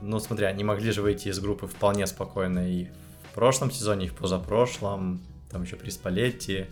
Ну, 0.00 0.20
смотри, 0.20 0.46
они 0.46 0.62
могли 0.62 0.92
же 0.92 1.02
выйти 1.02 1.28
из 1.28 1.40
группы 1.40 1.66
вполне 1.66 2.06
спокойно 2.06 2.70
и 2.70 2.86
в 3.30 3.34
прошлом 3.34 3.70
сезоне, 3.70 4.06
и 4.06 4.08
в 4.08 4.14
позапрошлом, 4.14 5.20
там 5.50 5.62
еще 5.62 5.76
при 5.76 5.90
Спалетти. 5.90 6.66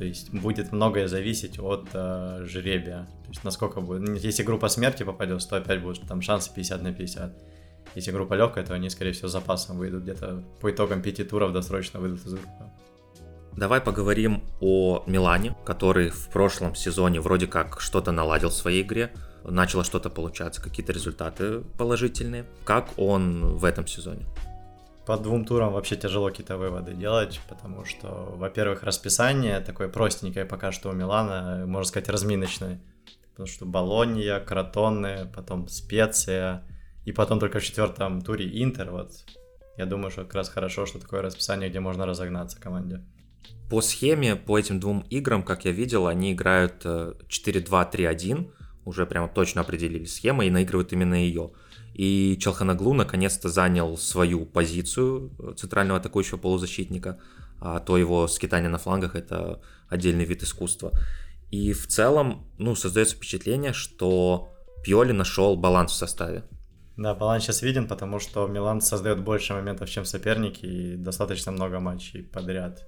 То 0.00 0.06
есть 0.06 0.32
будет 0.32 0.72
многое 0.72 1.08
зависеть 1.08 1.58
от 1.58 1.86
э, 1.92 2.46
жребия. 2.46 3.06
То 3.24 3.28
есть 3.28 3.44
насколько 3.44 3.82
будет... 3.82 4.24
Если 4.24 4.42
группа 4.42 4.68
смерти 4.68 5.02
попадет, 5.02 5.46
то 5.46 5.56
опять 5.56 5.82
будет 5.82 6.08
там 6.08 6.22
шансы 6.22 6.50
50 6.54 6.82
на 6.82 6.94
50. 6.94 7.34
Если 7.96 8.10
группа 8.10 8.32
легкая, 8.32 8.64
то 8.64 8.72
они, 8.72 8.88
скорее 8.88 9.12
всего, 9.12 9.28
запасом 9.28 9.76
выйдут 9.76 10.04
где-то 10.04 10.42
по 10.62 10.70
итогам 10.70 11.02
пяти 11.02 11.22
туров 11.22 11.52
досрочно 11.52 12.00
выйдут 12.00 12.24
из 12.24 12.32
группы. 12.32 12.64
Давай 13.54 13.82
поговорим 13.82 14.42
о 14.62 15.04
Милане, 15.06 15.54
который 15.66 16.08
в 16.08 16.30
прошлом 16.30 16.74
сезоне 16.74 17.20
вроде 17.20 17.46
как 17.46 17.78
что-то 17.78 18.10
наладил 18.10 18.48
в 18.48 18.54
своей 18.54 18.80
игре, 18.80 19.12
начало 19.44 19.84
что-то 19.84 20.08
получаться, 20.08 20.62
какие-то 20.62 20.94
результаты 20.94 21.60
положительные. 21.76 22.46
Как 22.64 22.88
он 22.96 23.54
в 23.58 23.66
этом 23.66 23.86
сезоне? 23.86 24.24
По 25.06 25.16
двум 25.16 25.44
турам 25.44 25.72
вообще 25.72 25.96
тяжело 25.96 26.28
какие-то 26.28 26.56
выводы 26.56 26.94
делать, 26.94 27.40
потому 27.48 27.84
что, 27.84 28.34
во-первых, 28.36 28.82
расписание 28.82 29.60
такое 29.60 29.88
простенькое 29.88 30.44
пока 30.44 30.72
что 30.72 30.90
у 30.90 30.92
Милана, 30.92 31.64
можно 31.66 31.88
сказать, 31.88 32.08
разминочное. 32.08 32.80
Потому 33.30 33.46
что 33.46 33.64
Болонья, 33.64 34.40
Кротоны, 34.40 35.30
потом 35.34 35.66
Специя, 35.68 36.64
и 37.04 37.12
потом 37.12 37.40
только 37.40 37.58
в 37.58 37.64
четвертом 37.64 38.20
туре 38.20 38.46
Интер. 38.62 38.90
Вот 38.90 39.10
я 39.76 39.86
думаю, 39.86 40.10
что 40.10 40.24
как 40.24 40.34
раз 40.34 40.48
хорошо, 40.48 40.86
что 40.86 40.98
такое 40.98 41.22
расписание, 41.22 41.70
где 41.70 41.80
можно 41.80 42.04
разогнаться 42.06 42.60
команде. 42.60 43.02
По 43.70 43.80
схеме, 43.80 44.36
по 44.36 44.58
этим 44.58 44.80
двум 44.80 45.06
играм, 45.10 45.42
как 45.42 45.64
я 45.64 45.70
видел, 45.70 46.06
они 46.06 46.32
играют 46.32 46.84
4-2-3-1, 46.84 48.40
э, 48.40 48.50
уже 48.84 49.06
прямо 49.06 49.28
точно 49.28 49.62
определили 49.62 50.04
схему 50.04 50.42
и 50.42 50.50
наигрывают 50.50 50.92
именно 50.92 51.14
ее. 51.14 51.52
И 52.00 52.38
Челханаглу 52.40 52.94
наконец-то 52.94 53.50
занял 53.50 53.98
свою 53.98 54.46
позицию 54.46 55.32
э, 55.38 55.52
центрального 55.54 56.00
атакующего 56.00 56.38
полузащитника, 56.38 57.18
а 57.60 57.78
то 57.78 57.98
его 57.98 58.26
скитание 58.26 58.70
на 58.70 58.78
флангах 58.78 59.16
это 59.16 59.60
отдельный 59.90 60.24
вид 60.24 60.42
искусства. 60.42 60.92
И 61.50 61.74
в 61.74 61.86
целом, 61.88 62.46
ну, 62.56 62.74
создается 62.74 63.16
впечатление, 63.16 63.74
что 63.74 64.50
Пьоли 64.82 65.12
нашел 65.12 65.56
баланс 65.56 65.92
в 65.92 65.96
составе. 65.96 66.44
Да, 66.96 67.14
баланс 67.14 67.44
сейчас 67.44 67.60
виден, 67.60 67.86
потому 67.86 68.18
что 68.18 68.46
Милан 68.46 68.80
создает 68.80 69.22
больше 69.22 69.52
моментов, 69.52 69.90
чем 69.90 70.06
соперники, 70.06 70.64
и 70.64 70.96
достаточно 70.96 71.52
много 71.52 71.80
матчей 71.80 72.22
подряд. 72.22 72.82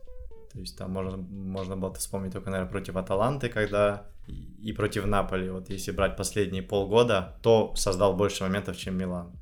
То 0.55 0.59
есть 0.59 0.79
там 0.79 0.91
можно, 0.91 1.19
можно 1.19 1.77
было 1.77 1.93
вспомнить 1.93 2.33
только, 2.33 2.49
наверное, 2.49 2.71
против 2.73 2.97
Аталанты, 2.97 3.51
когда 3.51 4.07
и 4.27 4.73
против 4.73 5.07
Наполи. 5.07 5.51
Вот 5.51 5.71
если 5.71 5.91
брать 5.91 6.17
последние 6.17 6.63
полгода, 6.63 7.39
то 7.43 7.75
создал 7.77 8.15
больше 8.15 8.45
моментов, 8.45 8.77
чем 8.77 8.97
Милан. 8.97 9.33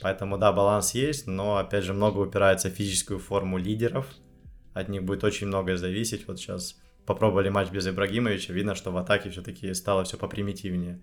Поэтому, 0.00 0.38
да, 0.38 0.52
баланс 0.52 0.94
есть, 0.94 1.26
но, 1.26 1.56
опять 1.56 1.84
же, 1.84 1.92
много 1.92 2.18
упирается 2.18 2.68
в 2.68 2.72
физическую 2.72 3.20
форму 3.20 3.58
лидеров. 3.58 4.06
От 4.72 4.88
них 4.88 5.04
будет 5.04 5.22
очень 5.22 5.46
многое 5.46 5.76
зависеть. 5.76 6.26
Вот 6.26 6.38
сейчас 6.38 6.76
попробовали 7.06 7.48
матч 7.48 7.70
без 7.70 7.86
Ибрагимовича, 7.86 8.52
видно, 8.52 8.74
что 8.74 8.90
в 8.90 8.96
атаке 8.96 9.30
все-таки 9.30 9.72
стало 9.74 10.04
все 10.04 10.16
попримитивнее. 10.16 11.00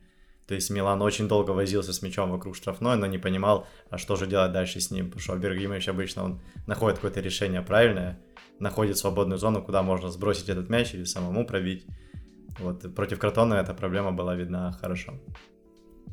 То 0.47 0.55
есть 0.55 0.69
Милан 0.69 1.01
очень 1.01 1.29
долго 1.29 1.51
возился 1.51 1.93
с 1.93 2.01
мячом 2.01 2.31
вокруг 2.31 2.57
штрафной, 2.57 2.97
но 2.97 3.05
не 3.05 3.17
понимал, 3.17 3.67
а 3.89 3.97
что 3.97 4.17
же 4.17 4.27
делать 4.27 4.51
дальше 4.51 4.81
с 4.81 4.91
ним, 4.91 5.05
потому 5.05 5.21
что 5.21 5.37
Ибрагимович 5.37 5.87
обычно 5.87 6.25
он 6.25 6.41
находит 6.67 6.97
какое-то 6.97 7.21
решение 7.21 7.61
правильное, 7.61 8.19
находит 8.59 8.97
свободную 8.97 9.37
зону, 9.37 9.63
куда 9.63 9.81
можно 9.81 10.09
сбросить 10.09 10.49
этот 10.49 10.67
мяч 10.67 10.93
или 10.93 11.05
самому 11.05 11.45
пробить. 11.45 11.85
Вот 12.59 12.93
против 12.95 13.19
Кротона 13.19 13.55
эта 13.55 13.73
проблема 13.73 14.11
была 14.11 14.35
видна 14.35 14.71
хорошо. 14.73 15.13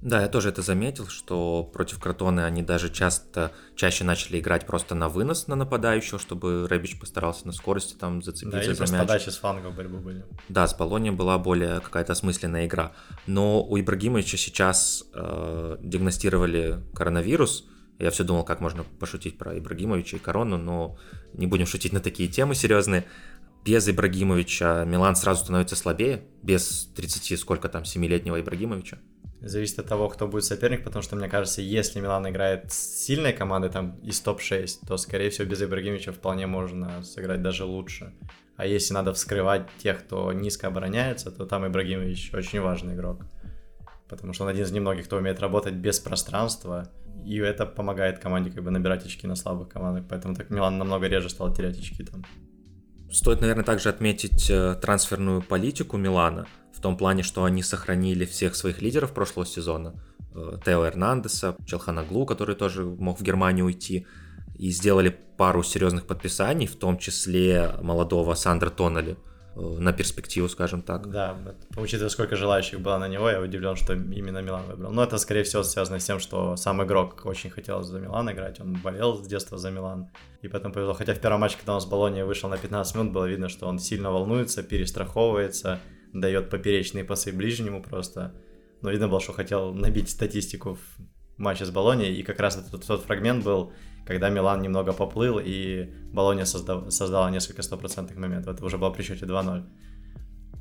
Да, 0.01 0.23
я 0.23 0.29
тоже 0.29 0.51
это 0.51 0.63
заметил, 0.63 1.09
что 1.09 1.65
против 1.65 1.99
Кротоны 1.99 2.43
они 2.43 2.63
даже 2.63 2.89
часто, 2.89 3.53
чаще 3.75 4.05
начали 4.05 4.39
играть 4.39 4.65
просто 4.65 4.95
на 4.95 5.09
вынос 5.09 5.49
на 5.49 5.57
нападающего, 5.57 6.21
чтобы 6.21 6.69
Рэбич 6.69 7.01
постарался 7.01 7.47
на 7.47 7.53
скорости 7.53 7.95
там 7.95 8.23
зацепиться 8.23 8.61
да, 8.61 8.65
или 8.65 8.73
за 8.75 8.85
мяч. 8.85 9.01
подачи 9.01 9.31
с 9.31 9.39
флангов 9.39 9.75
борьбы 9.75 9.99
были. 9.99 10.25
Да, 10.49 10.69
с 10.69 10.75
Болонией 10.77 11.15
была 11.15 11.37
более 11.39 11.81
какая-то 11.81 12.13
осмысленная 12.13 12.67
игра. 12.67 12.93
Но 13.27 13.65
у 13.65 13.79
Ибрагимовича 13.79 14.37
сейчас 14.37 15.05
э, 15.15 15.79
диагностировали 15.81 16.81
коронавирус, 16.95 17.67
я 17.99 18.11
все 18.13 18.23
думал, 18.23 18.45
как 18.45 18.61
можно 18.61 18.85
пошутить 18.85 19.39
про 19.39 19.59
Ибрагимовича 19.59 20.19
и 20.19 20.21
Корону, 20.21 20.57
но 20.57 20.97
не 21.33 21.49
будем 21.49 21.67
шутить 21.67 21.93
на 21.93 21.99
такие 21.99 22.29
темы 22.29 22.55
серьезные. 22.55 23.05
Без 23.69 23.87
Ибрагимовича 23.87 24.87
Милан 24.87 25.15
сразу 25.15 25.45
становится 25.45 25.77
слабее, 25.77 26.23
без 26.43 26.87
30, 26.97 27.39
сколько 27.39 27.69
там, 27.69 27.83
7-летнего 27.83 28.41
Ибрагимовича. 28.41 28.97
Зависит 29.43 29.79
от 29.79 29.87
того, 29.87 30.09
кто 30.09 30.27
будет 30.27 30.45
соперник, 30.45 30.85
потому 30.85 31.03
что, 31.03 31.17
мне 31.17 31.29
кажется, 31.29 31.61
если 31.61 32.01
Милан 32.01 32.27
играет 32.31 32.73
с 32.73 33.05
сильной 33.05 33.35
командой, 33.35 33.69
там, 33.69 33.99
из 33.99 34.21
топ-6, 34.21 34.87
то, 34.87 34.97
скорее 34.97 35.29
всего, 35.29 35.47
без 35.47 35.63
Ибрагимовича 35.63 36.13
вполне 36.13 36.47
можно 36.47 37.03
сыграть 37.03 37.43
даже 37.43 37.67
лучше. 37.67 38.15
А 38.57 38.65
если 38.65 38.95
надо 38.95 39.13
вскрывать 39.13 39.67
тех, 39.83 39.99
кто 39.99 40.33
низко 40.33 40.69
обороняется, 40.69 41.31
то 41.31 41.45
там 41.45 41.67
Ибрагимович 41.67 42.31
очень 42.33 42.61
важный 42.63 42.95
игрок. 42.95 43.21
Потому 44.09 44.33
что 44.33 44.45
он 44.45 44.49
один 44.49 44.65
из 44.65 44.73
немногих, 44.73 45.05
кто 45.05 45.19
умеет 45.19 45.41
работать 45.41 45.75
без 45.75 46.01
пространства, 46.01 46.91
и 47.23 47.37
это 47.37 47.67
помогает 47.67 48.19
команде 48.19 48.51
как 48.51 48.65
бы 48.65 48.71
набирать 48.71 49.05
очки 49.05 49.27
на 49.27 49.37
слабых 49.37 49.69
командах, 49.69 50.07
поэтому 50.09 50.35
так 50.35 50.49
Милан 50.49 50.79
намного 50.79 51.07
реже 51.07 51.29
стал 51.29 51.53
терять 51.53 51.79
очки 51.79 52.03
там. 52.03 52.25
Стоит, 53.11 53.41
наверное, 53.41 53.65
также 53.65 53.89
отметить 53.89 54.51
э, 54.51 54.75
трансферную 54.81 55.43
политику 55.43 55.97
Милана, 55.97 56.47
в 56.73 56.81
том 56.81 56.97
плане, 56.97 57.23
что 57.23 57.45
они 57.45 57.63
сохранили 57.63 58.25
всех 58.27 58.55
своих 58.55 58.83
лидеров 58.83 59.13
прошлого 59.13 59.47
сезона. 59.47 59.95
Э, 60.35 60.59
Тео 60.65 60.87
Эрнандеса, 60.87 61.57
Челханаглу, 61.67 62.27
который 62.27 62.55
тоже 62.55 62.85
мог 62.85 63.19
в 63.19 63.23
Германию 63.23 63.67
уйти, 63.67 64.07
и 64.59 64.71
сделали 64.71 65.17
пару 65.37 65.63
серьезных 65.63 66.07
подписаний, 66.07 66.67
в 66.67 66.77
том 66.77 66.99
числе 66.99 67.75
молодого 67.81 68.35
Сандра 68.35 68.71
Тоннелли, 68.71 69.13
Э, 69.13 69.28
на 69.59 69.93
перспективу, 69.93 70.49
скажем 70.49 70.83
так. 70.83 71.11
Да, 71.11 71.37
учитывая, 71.77 72.11
сколько 72.11 72.37
желающих 72.37 72.81
было 72.81 72.99
на 72.99 73.09
него, 73.09 73.29
я 73.29 73.41
удивлен, 73.41 73.77
что 73.77 73.95
именно 73.95 74.41
Милан 74.41 74.67
выбрал. 74.67 74.93
Но 74.93 75.03
это, 75.03 75.19
скорее 75.19 75.43
всего, 75.43 75.63
связано 75.63 75.99
с 75.99 76.05
тем, 76.05 76.21
что 76.21 76.57
сам 76.57 76.83
игрок 76.85 77.23
очень 77.25 77.51
хотел 77.51 77.83
за 77.83 77.99
Милан 77.99 78.31
играть, 78.31 78.61
он 78.61 78.75
болел 78.75 79.17
с 79.17 79.27
детства 79.27 79.59
за 79.59 79.71
Милан, 79.71 80.11
и 80.43 80.49
поэтому 80.49 80.73
повезло. 80.73 80.95
Хотя 80.95 81.15
в 81.15 81.21
первом 81.21 81.41
матче, 81.41 81.57
когда 81.57 81.75
он 81.75 81.81
с 81.81 81.87
Болонией 81.87 82.25
вышел 82.25 82.49
на 82.49 82.57
15 82.57 82.95
минут, 82.95 83.13
было 83.13 83.25
видно, 83.25 83.49
что 83.49 83.67
он 83.67 83.79
сильно 83.79 84.13
волнуется, 84.13 84.63
перестраховывается, 84.63 85.81
дает 86.13 86.51
поперечные 86.51 87.05
пасы 87.05 87.33
ближнему 87.33 87.83
просто. 87.83 88.33
Но 88.81 88.91
видно 88.91 89.09
было, 89.09 89.21
что 89.21 89.33
хотел 89.33 89.75
набить 89.75 90.09
статистику 90.09 90.75
в 90.75 91.01
матче 91.37 91.65
с 91.65 91.71
Болонией, 91.71 92.15
и 92.15 92.23
как 92.23 92.39
раз 92.41 92.57
этот 92.57 92.87
тот 92.87 93.03
фрагмент 93.03 93.45
был, 93.45 93.73
когда 94.09 94.31
Милан 94.31 94.63
немного 94.63 94.95
поплыл, 94.95 95.39
и 95.39 95.91
Болония 96.15 96.47
создав, 96.47 96.91
создала 96.91 97.31
несколько 97.31 97.63
стопроцентных 97.63 98.17
моментов. 98.17 98.55
Это 98.55 98.65
уже 98.65 98.79
было 98.79 98.91
при 98.91 99.03
счете 99.03 99.27
2-0. 99.27 99.63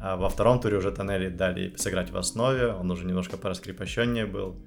А 0.01 0.17
во 0.17 0.27
втором 0.27 0.59
туре 0.59 0.77
уже 0.77 0.91
Тоннели 0.91 1.29
дали 1.29 1.73
сыграть 1.77 2.11
в 2.11 2.17
основе, 2.17 2.73
он 2.73 2.91
уже 2.91 3.05
немножко 3.05 3.37
пораскрепощеннее 3.37 4.25
был. 4.25 4.57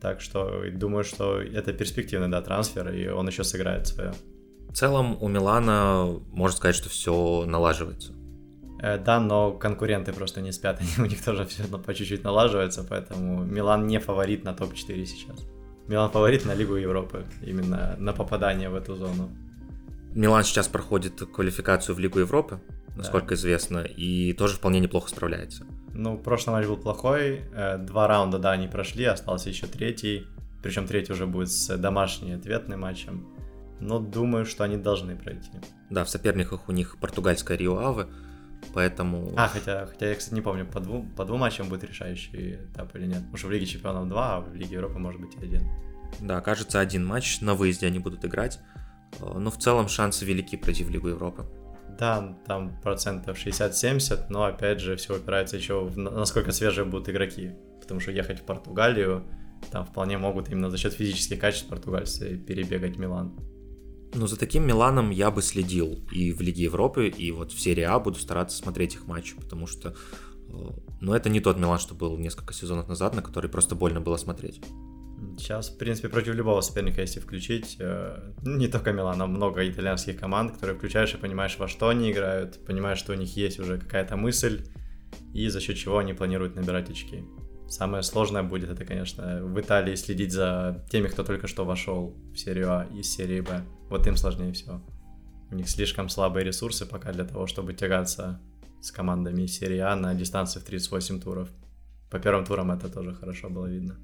Так 0.00 0.20
что 0.20 0.62
думаю, 0.72 1.02
что 1.02 1.42
это 1.42 1.72
перспективный 1.72 2.28
да, 2.28 2.40
трансфер, 2.40 2.92
и 2.92 3.08
он 3.08 3.26
еще 3.26 3.42
сыграет 3.42 3.88
свое. 3.88 4.12
В 4.68 4.74
целом 4.74 5.18
у 5.20 5.28
Милана 5.28 6.20
можно 6.32 6.56
сказать, 6.56 6.76
что 6.76 6.88
все 6.88 7.44
налаживается. 7.46 8.12
Э, 8.80 8.96
да, 8.96 9.18
но 9.18 9.50
конкуренты 9.52 10.12
просто 10.12 10.40
не 10.40 10.52
спят, 10.52 10.78
они, 10.80 10.90
у 10.98 11.10
них 11.10 11.24
тоже 11.24 11.44
все 11.46 11.64
по 11.64 11.94
чуть-чуть 11.94 12.22
налаживается, 12.22 12.86
поэтому 12.88 13.44
Милан 13.44 13.88
не 13.88 13.98
фаворит 13.98 14.44
на 14.44 14.54
топ-4 14.54 15.04
сейчас. 15.04 15.46
Милан 15.90 16.08
фаворит 16.08 16.46
на 16.46 16.54
Лигу 16.54 16.76
Европы, 16.76 17.24
именно 17.42 17.96
на 17.98 18.12
попадание 18.12 18.70
в 18.70 18.76
эту 18.76 18.94
зону. 18.94 19.28
Милан 20.14 20.44
сейчас 20.44 20.68
проходит 20.68 21.20
квалификацию 21.34 21.96
в 21.96 21.98
Лигу 21.98 22.20
Европы, 22.20 22.60
насколько 22.94 23.30
да. 23.30 23.34
известно, 23.34 23.78
и 23.78 24.32
тоже 24.34 24.54
вполне 24.54 24.78
неплохо 24.78 25.08
справляется. 25.08 25.66
Ну, 25.92 26.16
прошлый 26.16 26.54
матч 26.54 26.68
был 26.68 26.76
плохой, 26.76 27.40
э, 27.52 27.78
два 27.78 28.06
раунда, 28.06 28.38
да, 28.38 28.52
они 28.52 28.68
прошли, 28.68 29.04
остался 29.04 29.48
еще 29.48 29.66
третий, 29.66 30.28
причем 30.62 30.86
третий 30.86 31.12
уже 31.12 31.26
будет 31.26 31.50
с 31.50 31.76
домашним 31.76 32.36
ответным 32.36 32.82
матчем. 32.82 33.26
Но 33.80 33.98
думаю, 33.98 34.46
что 34.46 34.62
они 34.62 34.76
должны 34.76 35.16
пройти. 35.16 35.50
Да, 35.90 36.04
в 36.04 36.08
соперниках 36.08 36.68
у 36.68 36.72
них 36.72 36.98
португальская 37.00 37.56
Рио 37.56 37.78
Аве, 37.78 38.06
поэтому... 38.72 39.32
А, 39.36 39.48
хотя, 39.48 39.86
хотя 39.86 40.08
я, 40.08 40.14
кстати, 40.14 40.34
не 40.34 40.40
помню, 40.40 40.66
по 40.66 40.80
двум, 40.80 41.08
по 41.16 41.24
двум 41.24 41.40
матчам 41.40 41.68
будет 41.68 41.84
решающий 41.84 42.56
этап 42.72 42.94
или 42.96 43.06
нет. 43.06 43.18
Потому 43.18 43.36
что 43.36 43.48
в 43.48 43.50
Лиге 43.50 43.66
Чемпионов 43.66 44.08
два, 44.08 44.36
а 44.36 44.40
в 44.40 44.54
Лиге 44.54 44.74
Европы 44.74 44.98
может 44.98 45.20
быть 45.20 45.36
один. 45.42 45.62
Да, 46.20 46.40
кажется, 46.40 46.80
один 46.80 47.06
матч 47.06 47.40
на 47.40 47.54
выезде 47.54 47.86
они 47.86 47.98
будут 47.98 48.24
играть. 48.24 48.60
Э, 49.20 49.38
но 49.38 49.50
в 49.50 49.58
целом 49.58 49.88
шансы 49.88 50.24
велики 50.24 50.56
пройти 50.56 50.84
в 50.84 50.90
Лигу 50.90 51.08
Европы. 51.08 51.46
Да, 51.98 52.36
там 52.46 52.80
процентов 52.82 53.36
60-70, 53.36 54.26
но 54.30 54.44
опять 54.44 54.80
же 54.80 54.96
все 54.96 55.16
упирается 55.16 55.56
еще 55.56 55.84
в 55.84 55.98
насколько 55.98 56.52
свежие 56.52 56.84
будут 56.84 57.08
игроки. 57.08 57.52
Потому 57.80 58.00
что 58.00 58.10
ехать 58.10 58.40
в 58.40 58.42
Португалию, 58.42 59.24
там 59.70 59.84
вполне 59.84 60.16
могут 60.16 60.48
именно 60.48 60.70
за 60.70 60.78
счет 60.78 60.94
физических 60.94 61.38
качеств 61.38 61.68
португальцы 61.68 62.36
перебегать 62.38 62.96
Милан. 62.96 63.38
Ну, 64.14 64.26
за 64.26 64.36
таким 64.36 64.66
Миланом 64.66 65.10
я 65.10 65.30
бы 65.30 65.40
следил 65.40 66.00
и 66.10 66.32
в 66.32 66.40
Лиге 66.40 66.64
Европы, 66.64 67.08
и 67.08 67.30
вот 67.30 67.52
в 67.52 67.60
серии 67.60 67.84
А 67.84 67.98
буду 68.00 68.18
стараться 68.18 68.56
смотреть 68.56 68.94
их 68.94 69.06
матчи, 69.06 69.36
потому 69.36 69.66
что, 69.66 69.94
э, 70.48 70.52
ну, 71.00 71.14
это 71.14 71.28
не 71.28 71.40
тот 71.40 71.58
Милан, 71.58 71.78
что 71.78 71.94
был 71.94 72.18
несколько 72.18 72.52
сезонов 72.52 72.88
назад, 72.88 73.14
на 73.14 73.22
который 73.22 73.48
просто 73.48 73.76
больно 73.76 74.00
было 74.00 74.16
смотреть. 74.16 74.60
Сейчас, 75.38 75.68
в 75.68 75.78
принципе, 75.78 76.08
против 76.08 76.34
любого 76.34 76.60
соперника, 76.60 77.02
если 77.02 77.20
включить, 77.20 77.76
э, 77.78 78.32
не 78.42 78.68
только 78.68 78.92
Милана, 78.92 79.26
много 79.26 79.68
итальянских 79.68 80.18
команд, 80.18 80.52
которые 80.52 80.76
включаешь 80.76 81.14
и 81.14 81.18
понимаешь, 81.18 81.56
во 81.58 81.68
что 81.68 81.88
они 81.88 82.10
играют, 82.10 82.64
понимаешь, 82.66 82.98
что 82.98 83.12
у 83.12 83.16
них 83.16 83.36
есть 83.36 83.60
уже 83.60 83.78
какая-то 83.78 84.16
мысль, 84.16 84.66
и 85.34 85.48
за 85.48 85.60
счет 85.60 85.76
чего 85.76 85.98
они 85.98 86.14
планируют 86.14 86.56
набирать 86.56 86.90
очки. 86.90 87.24
Самое 87.68 88.02
сложное 88.02 88.42
будет 88.42 88.70
это, 88.70 88.84
конечно, 88.84 89.44
в 89.44 89.60
Италии 89.60 89.94
следить 89.94 90.32
за 90.32 90.84
теми, 90.90 91.06
кто 91.06 91.22
только 91.22 91.46
что 91.46 91.64
вошел 91.64 92.16
в 92.34 92.36
серию 92.36 92.72
А 92.72 92.86
из 92.92 93.08
серии 93.08 93.40
Б. 93.40 93.62
Вот 93.90 94.06
им 94.06 94.16
сложнее 94.16 94.52
всего. 94.52 94.80
У 95.50 95.54
них 95.54 95.68
слишком 95.68 96.08
слабые 96.08 96.44
ресурсы 96.44 96.86
пока 96.86 97.12
для 97.12 97.24
того, 97.24 97.46
чтобы 97.46 97.74
тягаться 97.74 98.40
с 98.80 98.92
командами 98.92 99.46
серии 99.46 99.78
А 99.78 99.96
на 99.96 100.14
дистанции 100.14 100.60
в 100.60 100.64
38 100.64 101.20
туров. 101.20 101.48
По 102.08 102.18
первым 102.18 102.46
турам 102.46 102.70
это 102.70 102.88
тоже 102.88 103.14
хорошо 103.14 103.50
было 103.50 103.66
видно. 103.66 103.98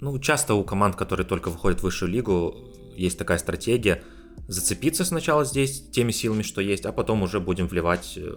Ну, 0.00 0.18
часто 0.18 0.54
у 0.54 0.64
команд, 0.64 0.96
которые 0.96 1.26
только 1.26 1.50
выходят 1.50 1.80
в 1.80 1.82
высшую 1.82 2.10
лигу, 2.10 2.54
есть 2.96 3.18
такая 3.18 3.38
стратегия 3.38 4.02
зацепиться 4.46 5.04
сначала 5.04 5.44
здесь 5.44 5.90
теми 5.90 6.10
силами, 6.10 6.42
что 6.42 6.60
есть, 6.60 6.86
а 6.86 6.92
потом 6.92 7.22
уже 7.22 7.38
будем 7.38 7.66
вливать 7.66 8.14
э, 8.16 8.34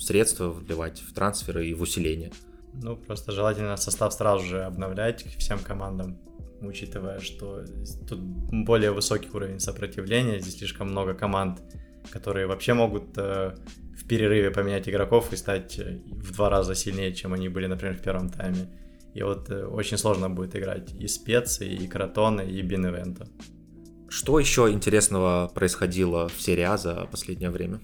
средства, 0.00 0.50
вливать 0.50 1.00
в 1.00 1.12
трансферы 1.12 1.68
и 1.68 1.74
в 1.74 1.82
усиление. 1.82 2.32
Ну, 2.74 2.96
просто 2.96 3.32
желательно 3.32 3.76
состав 3.76 4.12
сразу 4.12 4.44
же 4.44 4.64
обновлять 4.64 5.24
всем 5.36 5.58
командам, 5.58 6.18
учитывая, 6.66 7.20
что 7.20 7.64
тут 8.08 8.20
более 8.20 8.92
высокий 8.92 9.30
уровень 9.32 9.60
сопротивления, 9.60 10.40
здесь 10.40 10.58
слишком 10.58 10.90
много 10.90 11.14
команд, 11.14 11.60
которые 12.10 12.46
вообще 12.46 12.74
могут 12.74 13.16
э, 13.16 13.54
в 13.96 14.06
перерыве 14.08 14.50
поменять 14.50 14.88
игроков 14.88 15.32
и 15.32 15.36
стать 15.36 15.78
э, 15.78 16.00
в 16.06 16.32
два 16.32 16.50
раза 16.50 16.74
сильнее, 16.74 17.14
чем 17.14 17.32
они 17.32 17.48
были, 17.48 17.66
например, 17.66 17.96
в 17.96 18.02
первом 18.02 18.28
тайме. 18.30 18.68
И 19.14 19.22
вот 19.22 19.50
э, 19.50 19.64
очень 19.64 19.98
сложно 19.98 20.30
будет 20.30 20.56
играть 20.56 20.92
и 20.94 21.06
специи, 21.06 21.70
и 21.72 21.86
кротоны, 21.86 22.42
и 22.42 22.62
биневента. 22.62 23.28
Что 24.08 24.38
еще 24.38 24.70
интересного 24.70 25.50
происходило 25.54 26.28
в 26.28 26.40
серии 26.40 26.64
А 26.64 26.76
за 26.76 27.06
последнее 27.10 27.50
время? 27.50 27.80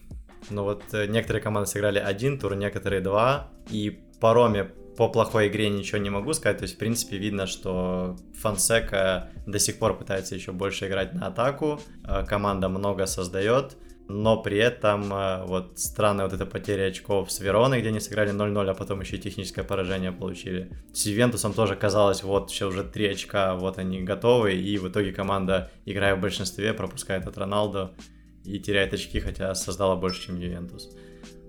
Ну 0.50 0.64
вот 0.64 0.82
э, 0.92 1.06
некоторые 1.06 1.42
команды 1.42 1.70
сыграли 1.70 1.98
один 1.98 2.38
тур, 2.38 2.54
некоторые 2.54 3.00
два, 3.00 3.50
и 3.70 3.98
по 4.20 4.34
Роме 4.34 4.70
по 4.98 5.08
плохой 5.08 5.46
игре 5.46 5.68
ничего 5.68 5.98
не 5.98 6.10
могу 6.10 6.32
сказать, 6.32 6.58
то 6.58 6.64
есть 6.64 6.74
в 6.74 6.78
принципе 6.78 7.18
видно, 7.18 7.46
что 7.46 8.16
Фансека 8.34 9.28
до 9.46 9.60
сих 9.60 9.78
пор 9.78 9.96
пытается 9.96 10.34
еще 10.34 10.50
больше 10.50 10.88
играть 10.88 11.14
на 11.14 11.28
атаку, 11.28 11.80
э, 12.02 12.24
команда 12.26 12.68
много 12.68 13.06
создает, 13.06 13.76
но 14.08 14.42
при 14.42 14.58
этом 14.58 15.14
э, 15.14 15.44
вот 15.46 15.78
странная 15.78 16.24
вот 16.24 16.34
эта 16.34 16.46
потеря 16.46 16.88
очков 16.88 17.30
с 17.30 17.38
Вероной, 17.38 17.78
где 17.78 17.90
они 17.90 18.00
сыграли 18.00 18.32
0-0, 18.32 18.68
а 18.68 18.74
потом 18.74 19.00
еще 19.00 19.18
и 19.18 19.20
техническое 19.20 19.62
поражение 19.62 20.10
получили. 20.10 20.68
С 20.92 21.06
Ювентусом 21.06 21.52
тоже 21.52 21.76
казалось, 21.76 22.24
вот 22.24 22.50
сейчас 22.50 22.70
уже 22.70 22.82
3 22.82 23.06
очка, 23.06 23.54
вот 23.54 23.78
они 23.78 24.02
готовы, 24.02 24.54
и 24.54 24.78
в 24.78 24.88
итоге 24.88 25.12
команда, 25.12 25.70
играя 25.86 26.16
в 26.16 26.20
большинстве, 26.20 26.74
пропускает 26.74 27.24
от 27.28 27.38
Роналду 27.38 27.92
и 28.44 28.58
теряет 28.58 28.92
очки, 28.92 29.20
хотя 29.20 29.54
создала 29.54 29.94
больше, 29.94 30.26
чем 30.26 30.40
Ювентус. 30.40 30.88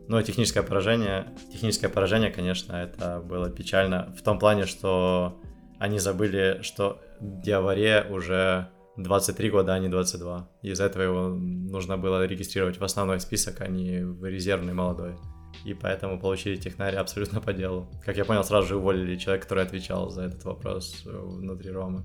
Но 0.10 0.20
техническое 0.24 0.64
поражение, 0.64 1.28
техническое 1.54 1.88
поражение, 1.88 2.32
конечно, 2.32 2.74
это 2.74 3.22
было 3.22 3.52
печально 3.52 4.12
в 4.18 4.24
том 4.24 4.40
плане, 4.40 4.66
что 4.66 5.40
они 5.78 6.00
забыли, 6.00 6.62
что 6.64 7.00
Диаваре 7.22 8.08
уже 8.10 8.70
23 8.98 9.52
года, 9.52 9.76
а 9.76 9.80
не 9.80 9.88
22. 9.88 10.50
Из-за 10.64 10.86
этого 10.86 11.04
его 11.04 11.30
нужно 11.30 11.96
было 12.00 12.26
регистрировать 12.26 12.80
в 12.80 12.84
основной 12.84 13.20
список, 13.20 13.62
а 13.62 13.68
не 13.68 14.04
в 14.04 14.26
резервный 14.26 14.74
молодой. 14.74 15.16
И 15.64 15.76
поэтому 15.76 16.20
получили 16.20 16.56
технари 16.56 16.98
абсолютно 16.98 17.40
по 17.40 17.54
делу. 17.54 17.88
Как 18.04 18.18
я 18.18 18.26
понял, 18.26 18.44
сразу 18.44 18.68
же 18.68 18.78
уволили 18.78 19.16
человека, 19.16 19.46
который 19.46 19.64
отвечал 19.64 20.10
за 20.10 20.24
этот 20.24 20.44
вопрос 20.44 21.04
э, 21.06 21.10
внутри 21.12 21.70
Ромы. 21.70 22.04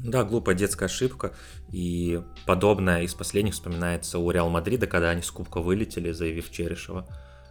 Да, 0.00 0.22
глупая 0.24 0.54
детская 0.54 0.84
ошибка. 0.84 1.32
И 1.72 2.20
подобное 2.44 3.04
из 3.04 3.14
последних 3.14 3.54
вспоминается 3.54 4.18
у 4.18 4.30
Реал 4.30 4.50
Мадрида, 4.50 4.86
когда 4.86 5.08
они 5.10 5.22
с 5.22 5.30
Кубка 5.30 5.62
вылетели, 5.62 6.12
заявив 6.12 6.50
Черешева. 6.50 7.06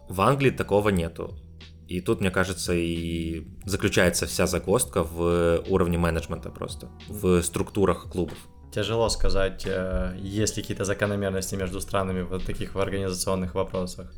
В 0.08 0.20
Англии 0.20 0.50
такого 0.50 0.88
нету. 0.88 1.38
И 1.86 2.00
тут, 2.00 2.20
мне 2.20 2.30
кажется, 2.30 2.74
и 2.74 3.46
заключается 3.64 4.26
вся 4.26 4.46
загвоздка 4.46 5.02
в 5.02 5.62
уровне 5.68 5.96
менеджмента 5.96 6.50
просто, 6.50 6.88
в 7.08 7.42
структурах 7.42 8.10
клубов. 8.10 8.36
Тяжело 8.70 9.08
сказать, 9.08 9.64
э, 9.66 10.14
есть 10.20 10.56
ли 10.56 10.62
какие-то 10.62 10.84
закономерности 10.84 11.54
между 11.54 11.80
странами 11.80 12.20
в 12.20 12.38
таких 12.40 12.74
в 12.74 12.78
организационных 12.78 13.54
вопросах. 13.54 14.12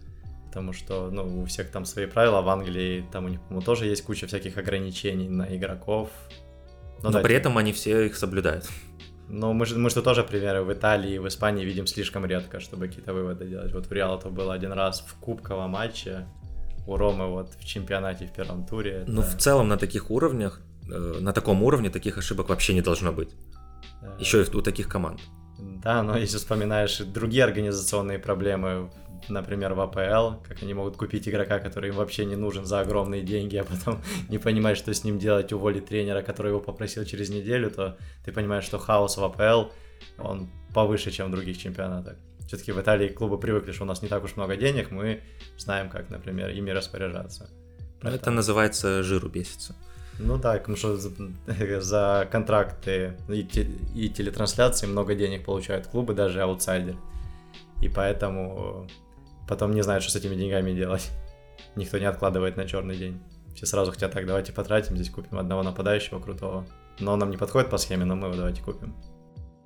Потому 0.47 0.73
что, 0.73 1.11
ну, 1.13 1.43
у 1.43 1.45
всех 1.45 1.71
там 1.71 1.85
свои 1.85 2.07
правила, 2.07 2.41
в 2.41 2.49
Англии 2.49 3.07
там 3.13 3.27
у 3.27 3.29
них, 3.29 3.41
по-моему, 3.41 3.65
тоже 3.65 3.87
есть 3.87 4.03
куча 4.03 4.27
всяких 4.27 4.59
ограничений 4.59 5.29
на 5.29 5.45
игроков. 5.57 6.11
Ну, 7.03 7.05
Но 7.05 7.11
да, 7.13 7.21
при 7.21 7.37
этом 7.37 7.57
они 7.57 7.73
все 7.73 8.07
их 8.07 8.17
соблюдают. 8.17 8.69
Ну, 9.33 9.53
мы 9.53 9.65
же, 9.65 9.79
мы 9.79 9.91
же 9.91 10.03
тоже 10.03 10.25
примеры 10.25 10.63
в 10.63 10.73
Италии 10.73 11.15
и 11.15 11.19
в 11.19 11.29
Испании 11.29 11.65
видим 11.65 11.87
слишком 11.87 12.27
редко, 12.27 12.59
чтобы 12.59 12.89
какие-то 12.89 13.15
выводы 13.15 13.47
делать. 13.47 13.73
Вот 13.73 13.87
у 13.91 13.95
Реала 13.95 14.19
это 14.19 14.29
было 14.29 14.55
один 14.55 14.73
раз 14.73 15.05
в 15.07 15.15
кубковом 15.21 15.71
матче, 15.71 16.27
у 16.87 16.97
Ромы 16.97 17.27
вот 17.27 17.55
в 17.59 17.65
чемпионате 17.65 18.27
в 18.27 18.33
первом 18.33 18.67
туре. 18.67 19.03
Это... 19.03 19.11
Ну, 19.11 19.23
в 19.23 19.37
целом 19.37 19.69
на 19.69 19.77
таких 19.77 20.11
уровнях, 20.11 20.61
э, 20.91 21.21
на 21.21 21.33
таком 21.33 21.63
уровне 21.63 21.91
таких 21.91 22.19
ошибок 22.19 22.49
вообще 22.49 22.75
не 22.75 22.83
должно 22.83 23.13
быть. 23.13 23.31
Еще 24.19 24.43
и 24.43 24.57
у 24.57 24.63
таких 24.63 24.89
команд. 24.89 25.21
Да, 25.59 26.03
но 26.03 26.17
если 26.17 26.39
вспоминаешь 26.39 26.99
другие 26.99 27.45
организационные 27.45 28.19
проблемы, 28.19 28.91
например, 29.29 29.75
в 29.75 29.81
АПЛ, 29.81 30.43
как 30.47 30.63
они 30.63 30.75
могут 30.75 30.97
купить 30.97 31.29
игрока, 31.29 31.59
который 31.59 31.91
им 31.91 31.97
вообще 31.97 32.25
не 32.25 32.37
нужен 32.37 32.65
за 32.65 32.81
огромные 32.81 33.23
деньги, 33.23 33.57
а 33.57 33.65
потом 33.65 34.01
не 34.29 34.39
понимать, 34.39 34.77
что 34.77 34.93
с 34.93 35.05
ним 35.05 35.19
делать, 35.19 35.53
уволить 35.53 35.87
тренера, 35.87 36.23
который 36.23 36.49
его 36.49 36.61
попросил 36.61 37.05
через 37.05 37.31
неделю, 37.31 37.71
то 37.71 37.97
ты 38.25 38.33
понимаешь, 38.33 38.65
что 38.65 38.79
хаос 38.79 39.17
в 39.17 39.25
АПЛ, 39.25 39.71
он 40.19 40.49
повыше, 40.75 41.11
чем 41.11 41.29
в 41.29 41.31
других 41.31 41.59
чемпионатах. 41.59 42.17
Все-таки 42.47 42.73
в 42.73 42.81
Италии 42.81 43.09
клубы 43.09 43.39
привыкли, 43.39 43.73
что 43.73 43.85
у 43.85 43.87
нас 43.87 44.03
не 44.03 44.09
так 44.09 44.25
уж 44.25 44.37
много 44.37 44.57
денег, 44.57 44.91
мы 44.91 45.21
знаем, 45.57 45.89
как, 45.89 46.11
например, 46.11 46.51
ими 46.51 46.71
распоряжаться. 46.71 47.49
Поэтому... 48.01 48.17
Это 48.17 48.31
называется 48.31 49.03
жиру 49.03 49.29
бесится. 49.29 49.77
Ну 50.19 50.37
да, 50.37 50.55
потому 50.55 50.77
что 50.77 50.97
за, 50.97 51.11
за 51.81 52.29
контракты 52.31 53.17
и, 53.29 53.45
те, 53.45 53.67
и 53.95 54.09
телетрансляции 54.09 54.87
много 54.87 55.15
денег 55.15 55.45
получают 55.45 55.87
клубы, 55.87 56.15
даже 56.15 56.43
аутсайдеры. 56.43 56.99
И 57.81 57.89
поэтому 57.89 58.87
потом 59.51 59.75
не 59.75 59.83
знают, 59.83 60.05
что 60.05 60.13
с 60.13 60.17
этими 60.17 60.37
деньгами 60.37 60.73
делать. 60.73 61.11
Никто 61.75 61.99
не 61.99 62.07
откладывает 62.07 62.57
на 62.57 62.67
черный 62.67 62.97
день. 62.97 63.21
Все 63.55 63.67
сразу 63.67 63.91
хотят 63.91 64.13
так, 64.13 64.25
давайте 64.25 64.53
потратим, 64.53 64.97
здесь 64.97 65.11
купим 65.11 65.39
одного 65.39 65.65
нападающего 65.65 66.21
крутого. 66.21 66.67
Но 67.01 67.13
он 67.13 67.19
нам 67.19 67.31
не 67.31 67.37
подходит 67.37 67.69
по 67.69 67.77
схеме, 67.77 68.05
но 68.05 68.15
мы 68.15 68.29
его 68.29 68.37
давайте 68.37 68.63
купим. 68.63 68.95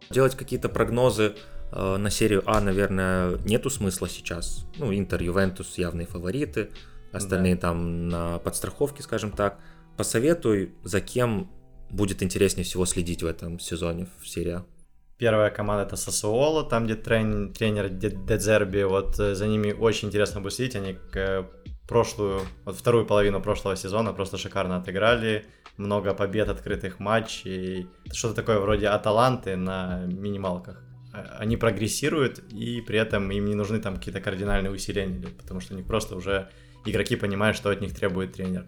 Делать 0.09 0.35
какие-то 0.37 0.71
прогнозы 0.71 1.35
э, 1.71 1.97
на 1.97 2.11
серию 2.11 2.43
А, 2.47 2.63
наверное, 2.63 3.37
нету 3.45 3.69
смысла 3.69 4.09
сейчас. 4.09 4.67
Ну, 4.79 4.93
Интер, 4.93 5.23
Ювентус 5.23 5.77
явные 5.77 6.07
фавориты, 6.07 6.71
остальные 7.13 7.57
да. 7.57 7.61
там 7.61 8.09
на 8.09 8.39
подстраховке, 8.39 9.03
скажем 9.03 9.33
так. 9.33 9.59
Посоветуй, 9.99 10.75
за 10.83 11.03
кем 11.03 11.51
будет 11.91 12.23
интереснее 12.23 12.65
всего 12.65 12.87
следить 12.87 13.23
в 13.23 13.27
этом 13.27 13.59
сезоне 13.59 14.09
в 14.21 14.29
серии 14.29 14.53
а. 14.53 14.65
Первая 15.19 15.51
команда 15.51 15.85
это 15.85 15.97
Сосуоло, 15.97 16.65
там 16.65 16.87
где 16.87 16.97
трен, 16.97 17.53
тренер 17.53 17.89
Дедзерби, 17.89 18.83
вот 18.83 19.19
э, 19.21 19.35
за 19.35 19.47
ними 19.47 19.73
очень 19.73 20.09
интересно 20.09 20.41
будет 20.41 20.55
следить, 20.55 20.75
они 20.77 20.95
к 20.95 21.47
прошлую, 21.89 22.41
вот 22.65 22.77
вторую 22.77 23.07
половину 23.07 23.41
прошлого 23.41 23.77
сезона 23.77 24.13
просто 24.13 24.39
шикарно 24.39 24.77
отыграли, 24.77 25.47
много 25.77 26.15
побед, 26.15 26.49
открытых 26.49 26.99
матчей, 26.99 27.87
что-то 28.13 28.35
такое 28.35 28.59
вроде 28.59 28.89
Аталанты 28.89 29.57
на 29.57 30.05
минималках. 30.07 30.83
А, 31.13 31.37
они 31.39 31.57
прогрессируют, 31.57 32.41
и 32.53 32.81
при 32.81 32.99
этом 32.99 33.31
им 33.31 33.45
не 33.47 33.55
нужны 33.55 33.81
там 33.81 33.97
какие-то 33.97 34.21
кардинальные 34.21 34.73
усиления, 34.73 35.29
потому 35.29 35.61
что 35.61 35.75
у 35.75 35.77
них 35.77 35.87
просто 35.87 36.17
уже 36.17 36.49
игроки 36.85 37.17
понимают, 37.17 37.57
что 37.57 37.71
от 37.71 37.81
них 37.81 37.95
требует 37.95 38.33
тренер. 38.33 38.67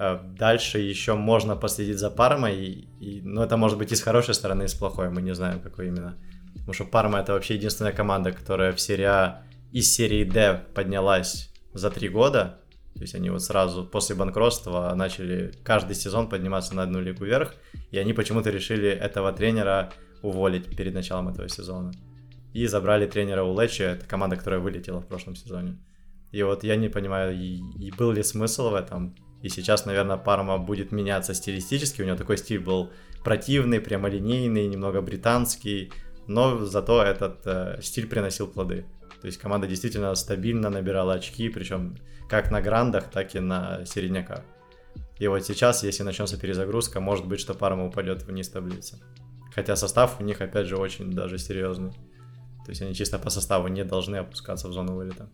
Э, 0.00 0.18
дальше 0.38 0.78
еще 0.78 1.14
можно 1.14 1.56
последить 1.56 1.98
за 1.98 2.10
Пармой, 2.10 2.56
и, 2.56 2.88
и, 3.00 3.20
ну, 3.20 3.42
это 3.42 3.58
может 3.58 3.76
быть 3.76 3.92
и 3.92 3.96
с 3.96 4.00
хорошей 4.00 4.32
стороны, 4.32 4.62
и 4.62 4.68
с 4.68 4.72
плохой, 4.72 5.10
мы 5.10 5.20
не 5.20 5.34
знаем, 5.34 5.60
какой 5.60 5.88
именно. 5.88 6.16
Потому 6.54 6.72
что 6.72 6.84
Парма 6.86 7.18
это 7.18 7.34
вообще 7.34 7.56
единственная 7.56 7.92
команда, 7.92 8.32
которая 8.32 8.72
в 8.72 8.80
серии 8.80 9.04
А 9.04 9.42
из 9.72 9.92
серии 9.92 10.24
D 10.24 10.64
поднялась 10.74 11.52
за 11.74 11.90
три 11.90 12.08
года. 12.08 12.60
То 12.94 13.02
есть 13.02 13.14
они 13.14 13.28
вот 13.28 13.42
сразу 13.42 13.84
после 13.84 14.16
банкротства 14.16 14.90
начали 14.96 15.52
каждый 15.64 15.94
сезон 15.94 16.30
подниматься 16.30 16.74
на 16.74 16.82
одну 16.82 17.00
лигу 17.00 17.24
вверх, 17.24 17.54
и 17.90 17.98
они 17.98 18.14
почему-то 18.14 18.48
решили 18.48 18.88
этого 18.88 19.32
тренера 19.32 19.92
уволить 20.22 20.76
перед 20.76 20.94
началом 20.94 21.28
этого 21.28 21.48
сезона. 21.50 21.92
И 22.54 22.66
забрали 22.66 23.06
тренера 23.06 23.42
у 23.44 23.60
Лечи, 23.60 23.82
это 23.82 24.06
команда, 24.06 24.36
которая 24.36 24.60
вылетела 24.60 25.00
в 25.00 25.06
прошлом 25.06 25.36
сезоне. 25.36 25.78
И 26.32 26.42
вот 26.42 26.64
я 26.64 26.76
не 26.76 26.88
понимаю, 26.88 27.38
и, 27.38 27.60
и 27.78 27.90
был 27.90 28.12
ли 28.12 28.22
смысл 28.22 28.70
в 28.70 28.74
этом. 28.74 29.14
И 29.42 29.48
сейчас, 29.48 29.86
наверное, 29.86 30.16
Парма 30.16 30.58
будет 30.58 30.92
меняться 30.92 31.34
стилистически. 31.34 32.02
У 32.02 32.04
него 32.04 32.16
такой 32.16 32.36
стиль 32.36 32.60
был 32.60 32.90
противный, 33.24 33.80
прямолинейный, 33.80 34.66
немного 34.68 35.00
британский, 35.00 35.92
но 36.26 36.64
зато 36.64 37.02
этот 37.02 37.46
э, 37.46 37.78
стиль 37.82 38.06
приносил 38.06 38.46
плоды. 38.46 38.84
То 39.20 39.26
есть 39.26 39.38
команда 39.38 39.66
действительно 39.66 40.14
стабильно 40.14 40.70
набирала 40.70 41.14
очки, 41.14 41.48
причем 41.48 41.96
как 42.28 42.50
на 42.50 42.60
грандах, 42.60 43.10
так 43.10 43.34
и 43.34 43.40
на 43.40 43.84
середняках. 43.84 44.42
И 45.18 45.26
вот 45.28 45.44
сейчас, 45.44 45.82
если 45.82 46.02
начнется 46.02 46.38
перезагрузка, 46.38 47.00
может 47.00 47.26
быть, 47.26 47.40
что 47.40 47.54
Парма 47.54 47.86
упадет 47.86 48.22
вниз 48.22 48.48
таблицы. 48.48 48.98
Хотя 49.54 49.76
состав 49.76 50.20
у 50.20 50.24
них, 50.24 50.40
опять 50.40 50.66
же, 50.66 50.76
очень 50.76 51.10
даже 51.10 51.38
серьезный. 51.38 51.92
То 52.64 52.70
есть 52.70 52.82
они 52.82 52.94
чисто 52.94 53.18
по 53.18 53.30
составу 53.30 53.68
не 53.68 53.84
должны 53.84 54.16
опускаться 54.16 54.68
в 54.68 54.72
зону 54.72 54.94
вылета. 54.94 55.28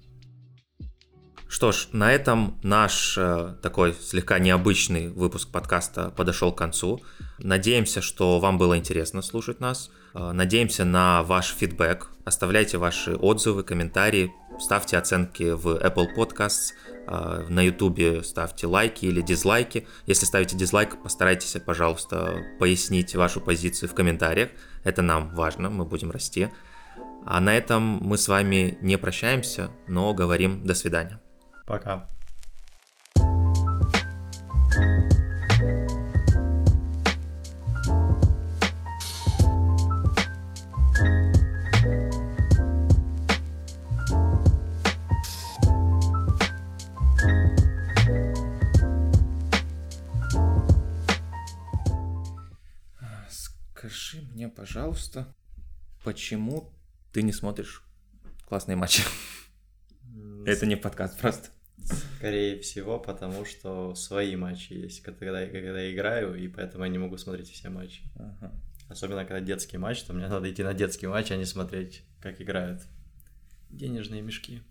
Что 1.56 1.72
ж, 1.72 1.88
на 1.92 2.12
этом 2.12 2.58
наш 2.62 3.16
э, 3.16 3.54
такой 3.62 3.94
слегка 3.94 4.38
необычный 4.38 5.08
выпуск 5.08 5.50
подкаста 5.50 6.10
подошел 6.10 6.52
к 6.52 6.58
концу. 6.58 7.00
Надеемся, 7.38 8.02
что 8.02 8.38
вам 8.40 8.58
было 8.58 8.76
интересно 8.76 9.22
слушать 9.22 9.58
нас. 9.58 9.90
Э, 10.12 10.32
надеемся 10.32 10.84
на 10.84 11.22
ваш 11.22 11.54
фидбэк. 11.54 12.10
Оставляйте 12.26 12.76
ваши 12.76 13.16
отзывы, 13.16 13.62
комментарии, 13.62 14.34
ставьте 14.60 14.98
оценки 14.98 15.44
в 15.44 15.78
Apple 15.78 16.08
Podcasts, 16.14 16.74
э, 17.06 17.46
на 17.48 17.62
YouTube 17.62 18.22
ставьте 18.22 18.66
лайки 18.66 19.06
или 19.06 19.22
дизлайки. 19.22 19.88
Если 20.04 20.26
ставите 20.26 20.58
дизлайк, 20.58 21.02
постарайтесь, 21.02 21.56
пожалуйста, 21.64 22.36
пояснить 22.58 23.16
вашу 23.16 23.40
позицию 23.40 23.88
в 23.88 23.94
комментариях. 23.94 24.50
Это 24.84 25.00
нам 25.00 25.34
важно, 25.34 25.70
мы 25.70 25.86
будем 25.86 26.10
расти. 26.10 26.50
А 27.24 27.40
на 27.40 27.56
этом 27.56 27.80
мы 28.02 28.18
с 28.18 28.28
вами 28.28 28.76
не 28.82 28.98
прощаемся, 28.98 29.70
но 29.88 30.12
говорим 30.12 30.62
до 30.62 30.74
свидания. 30.74 31.18
Пока. 31.66 32.08
Скажи 53.28 54.22
мне, 54.22 54.48
пожалуйста, 54.48 55.34
почему 56.04 56.72
ты 57.12 57.22
не 57.22 57.32
смотришь 57.32 57.82
классные 58.48 58.76
матчи? 58.76 59.02
Это 60.46 60.64
не 60.64 60.76
подкаст 60.76 61.18
просто. 61.20 61.55
Скорее 62.16 62.60
всего, 62.60 62.98
потому 62.98 63.44
что 63.44 63.94
свои 63.94 64.36
матчи 64.36 64.72
есть, 64.72 65.02
когда, 65.02 65.46
когда 65.46 65.80
я 65.80 65.92
играю, 65.92 66.34
и 66.34 66.48
поэтому 66.48 66.84
я 66.84 66.90
не 66.90 66.98
могу 66.98 67.18
смотреть 67.18 67.50
все 67.50 67.68
матчи. 67.68 68.02
Ага. 68.16 68.52
Особенно 68.88 69.24
когда 69.24 69.40
детский 69.40 69.78
матч, 69.78 70.02
то 70.02 70.12
мне 70.12 70.28
надо 70.28 70.50
идти 70.50 70.62
на 70.62 70.72
детский 70.72 71.06
матч, 71.06 71.30
а 71.30 71.36
не 71.36 71.44
смотреть, 71.44 72.02
как 72.20 72.40
играют 72.40 72.82
денежные 73.70 74.22
мешки. 74.22 74.62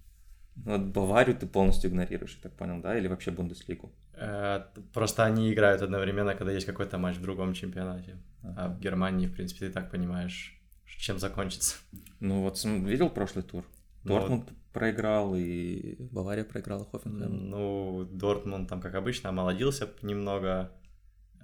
Ну, 0.56 0.78
вот 0.78 0.88
Баварию 0.88 1.36
ты 1.36 1.48
полностью 1.48 1.90
игнорируешь, 1.90 2.36
я 2.36 2.50
так 2.50 2.54
понял, 2.54 2.82
да? 2.82 2.98
Или 2.98 3.08
вообще 3.08 3.32
Бундеслигу? 3.32 3.92
Э, 4.14 4.64
просто 4.94 5.26
они 5.26 5.52
играют 5.54 5.82
одновременно, 5.82 6.34
когда 6.34 6.54
есть 6.54 6.66
какой-то 6.66 6.98
матч 6.98 7.18
в 7.18 7.22
другом 7.22 7.54
чемпионате. 7.54 8.18
А 8.42 8.70
в 8.70 8.80
Германии, 8.80 9.28
в 9.28 9.34
принципе, 9.34 9.68
ты 9.68 9.74
так 9.74 9.92
понимаешь, 9.92 10.60
чем 10.98 11.20
закончится. 11.20 11.76
Ну 12.20 12.42
вот 12.42 12.64
видел 12.64 13.10
прошлый 13.10 13.44
тур? 13.44 13.66
Дортмунд 14.04 14.50
вот. 14.50 14.58
Проиграл, 14.76 15.36
и 15.36 15.96
Бавария 16.12 16.44
проиграла 16.44 16.86
Хофенхайм. 16.92 17.50
Ну, 17.50 18.06
Дортмунд 18.12 18.70
там, 18.70 18.82
как 18.82 18.94
обычно, 18.96 19.30
омолодился 19.30 19.90
немного. 20.02 20.70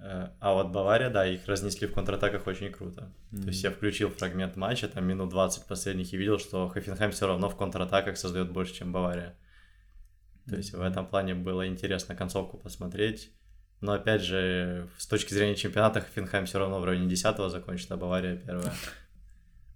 Э, 0.03 0.31
а 0.41 0.53
вот 0.53 0.71
Бавария, 0.71 1.09
да, 1.09 1.25
их 1.25 1.47
разнесли 1.47 1.87
в 1.87 1.93
контратаках 1.93 2.45
очень 2.45 2.71
круто. 2.71 3.13
Mm-hmm. 3.31 3.41
То 3.41 3.47
есть 3.47 3.63
я 3.63 3.71
включил 3.71 4.09
фрагмент 4.09 4.57
матча, 4.57 4.89
там 4.89 5.05
минут 5.05 5.29
20 5.29 5.65
последних, 5.65 6.13
и 6.13 6.17
видел, 6.17 6.39
что 6.39 6.67
Хофенхайм 6.67 7.11
все 7.11 7.25
равно 7.25 7.49
в 7.49 7.55
контратаках 7.55 8.17
создает 8.17 8.51
больше, 8.51 8.73
чем 8.73 8.91
Бавария. 8.91 9.33
То 10.49 10.57
есть 10.57 10.73
в 10.73 10.81
этом 10.81 11.05
плане 11.05 11.33
было 11.33 11.65
интересно 11.65 12.15
концовку 12.15 12.57
посмотреть. 12.57 13.31
Но 13.79 13.93
опять 13.93 14.23
же, 14.23 14.89
с 14.97 15.07
точки 15.07 15.33
зрения 15.33 15.55
чемпионата, 15.55 16.01
Хофенхайм 16.01 16.45
все 16.45 16.59
равно 16.59 16.81
в 16.81 16.85
районе 16.85 17.07
10 17.07 17.49
закончит, 17.49 17.89
а 17.91 17.97
Бавария 17.97 18.35
первая. 18.35 18.73